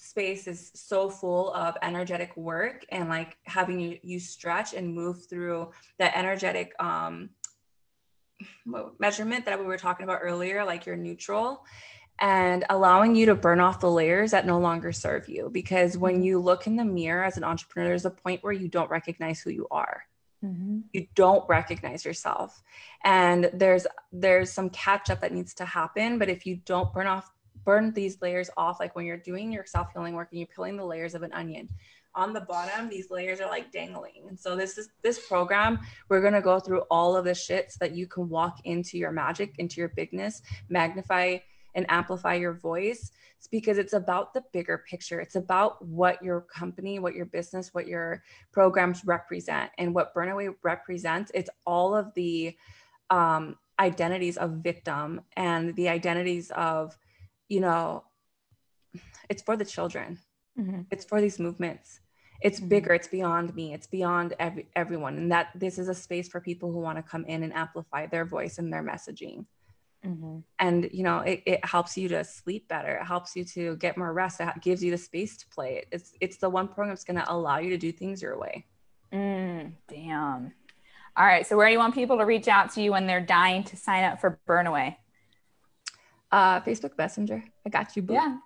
[0.00, 5.26] space is so full of energetic work and like having you you stretch and move
[5.28, 7.28] through that energetic um
[8.98, 11.64] measurement that we were talking about earlier like you're neutral
[12.18, 15.48] and allowing you to burn off the layers that no longer serve you.
[15.50, 18.68] Because when you look in the mirror as an entrepreneur there's a point where you
[18.68, 20.04] don't recognize who you are.
[20.42, 20.84] Mhm.
[20.94, 22.62] you don't recognize yourself.
[23.04, 27.06] And there's there's some catch up that needs to happen but if you don't burn
[27.06, 27.30] off
[27.64, 30.76] burn these layers off like when you're doing your self healing work and you're peeling
[30.76, 31.68] the layers of an onion.
[32.14, 34.24] On the bottom these layers are like dangling.
[34.28, 37.72] And so this is this program we're going to go through all of the shit
[37.72, 41.38] so that you can walk into your magic into your bigness magnify
[41.76, 45.18] and amplify your voice it's because it's about the bigger picture.
[45.18, 49.70] It's about what your company what your business what your programs represent.
[49.78, 52.54] And what burnaway represents it's all of the
[53.08, 56.98] um, identities of victim and the identities of
[57.50, 58.04] you know
[59.28, 60.18] it's for the children
[60.58, 60.86] Mhm.
[60.90, 62.00] it's for these movements
[62.40, 62.68] it's Mhm.
[62.70, 66.40] bigger it's beyond me it's beyond every, everyone and that this is a space for
[66.40, 69.46] people who want to come in and amplify their voice and their messaging
[70.04, 70.44] Mhm.
[70.58, 73.98] and you know it, it helps you to sleep better it helps you to get
[73.98, 77.04] more rest it gives you the space to play it's it's the one program that's
[77.04, 78.64] going to allow you to do things your way
[79.12, 80.52] Mm, damn.
[81.16, 81.44] All right.
[81.44, 83.76] So, where do you want people to reach out to you when they're dying to
[83.76, 84.96] sign up for Burnaway?
[86.32, 88.14] Uh facebook messenger i got you boo.
[88.14, 88.36] Yeah.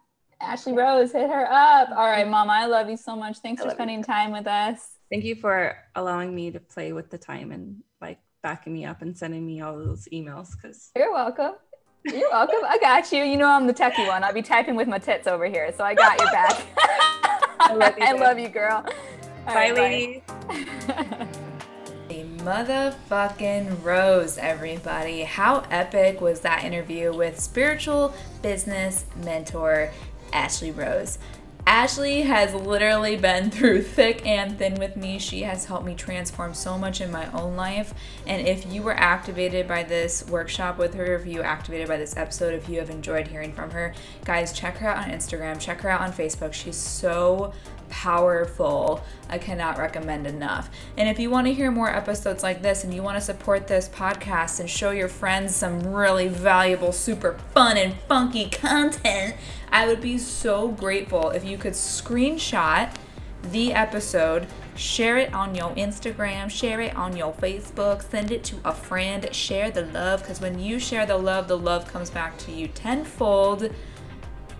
[0.40, 1.88] Ashley Rose, hit her up.
[1.90, 3.38] All right, Mama, I love you so much.
[3.38, 4.98] Thanks I for love you spending time with us.
[5.10, 9.00] thank you for allowing me to play with the time and like backing me up
[9.00, 11.52] and sending me all those emails because You're welcome.
[12.04, 12.58] You're welcome.
[12.68, 13.22] I got you.
[13.24, 14.22] You know I'm the techie one.
[14.24, 16.62] I'll be typing with my tits over here, so I got your back.
[17.60, 18.84] I love you, I love you, girl.
[19.46, 21.28] All bye right, ladies A
[22.44, 25.22] motherfucking rose, everybody.
[25.22, 29.90] How epic was that interview with spiritual business mentor
[30.30, 31.18] Ashley Rose?
[31.66, 35.18] Ashley has literally been through thick and thin with me.
[35.18, 37.94] She has helped me transform so much in my own life.
[38.26, 42.14] And if you were activated by this workshop with her, if you activated by this
[42.18, 43.94] episode, if you have enjoyed hearing from her,
[44.26, 46.52] guys, check her out on Instagram, check her out on Facebook.
[46.52, 47.54] She's so
[47.94, 49.04] powerful.
[49.28, 50.68] I cannot recommend enough.
[50.98, 53.68] And if you want to hear more episodes like this and you want to support
[53.68, 59.36] this podcast and show your friends some really valuable, super fun and funky content,
[59.70, 62.92] I would be so grateful if you could screenshot
[63.52, 68.56] the episode, share it on your Instagram, share it on your Facebook, send it to
[68.64, 72.36] a friend, share the love because when you share the love, the love comes back
[72.38, 73.70] to you tenfold.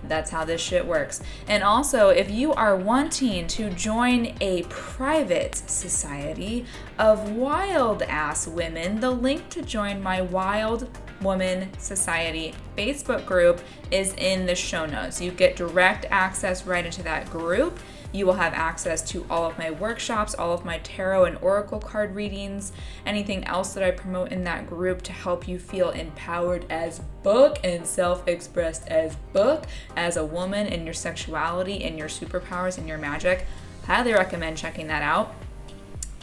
[0.09, 1.23] That's how this shit works.
[1.49, 6.67] And also, if you are wanting to join a private society
[6.99, 10.89] of wild ass women, the link to join my Wild
[11.21, 15.21] Womn Society Facebook group is in the show notes.
[15.21, 17.79] You get direct access right into that group.
[18.15, 21.81] You will have access to all of my workshops, all of my tarot and oracle
[21.81, 22.71] card readings,
[23.05, 27.59] anything else that I promote in that group to help you feel empowered as book
[27.65, 29.65] and self expressed as book,
[29.97, 33.47] as a woman in your sexuality and your superpowers and your magic.
[33.85, 35.35] Highly recommend checking that out.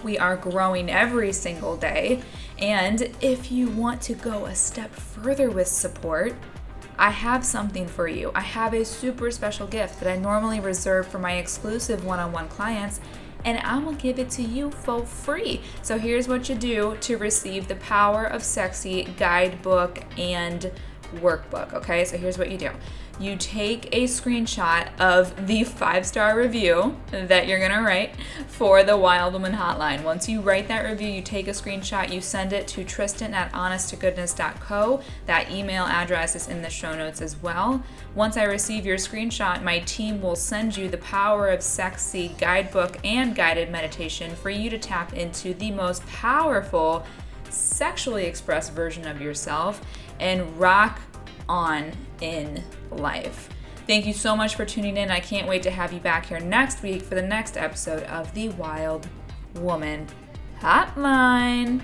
[0.01, 2.23] We are growing every single day.
[2.57, 6.35] And if you want to go a step further with support,
[6.97, 8.31] I have something for you.
[8.35, 12.31] I have a super special gift that I normally reserve for my exclusive one on
[12.31, 12.99] one clients,
[13.43, 15.61] and I'm gonna give it to you for free.
[15.81, 20.71] So here's what you do to receive the Power of Sexy guidebook and
[21.15, 21.73] workbook.
[21.73, 22.69] Okay, so here's what you do
[23.21, 28.15] you take a screenshot of the five star review that you're gonna write
[28.47, 30.03] for the Wild Womn Hotline.
[30.03, 33.51] Once you write that review, you take a screenshot, you send it to Tristan at
[33.51, 35.01] honesttogoodness.co.
[35.25, 37.83] That email address is in the show notes as well.
[38.15, 42.97] Once I receive your screenshot, my team will send you the Power of Sexy guidebook
[43.03, 47.05] and guided meditation for you to tap into the most powerful
[47.49, 49.81] sexually expressed version of yourself
[50.19, 51.01] and rock
[51.47, 53.49] on in life.
[53.87, 55.09] Thank you so much for tuning in.
[55.09, 58.33] I can't wait to have you back here next week for the next episode of
[58.33, 59.07] the Wild
[59.55, 60.07] Womn
[60.59, 61.81] Hotline.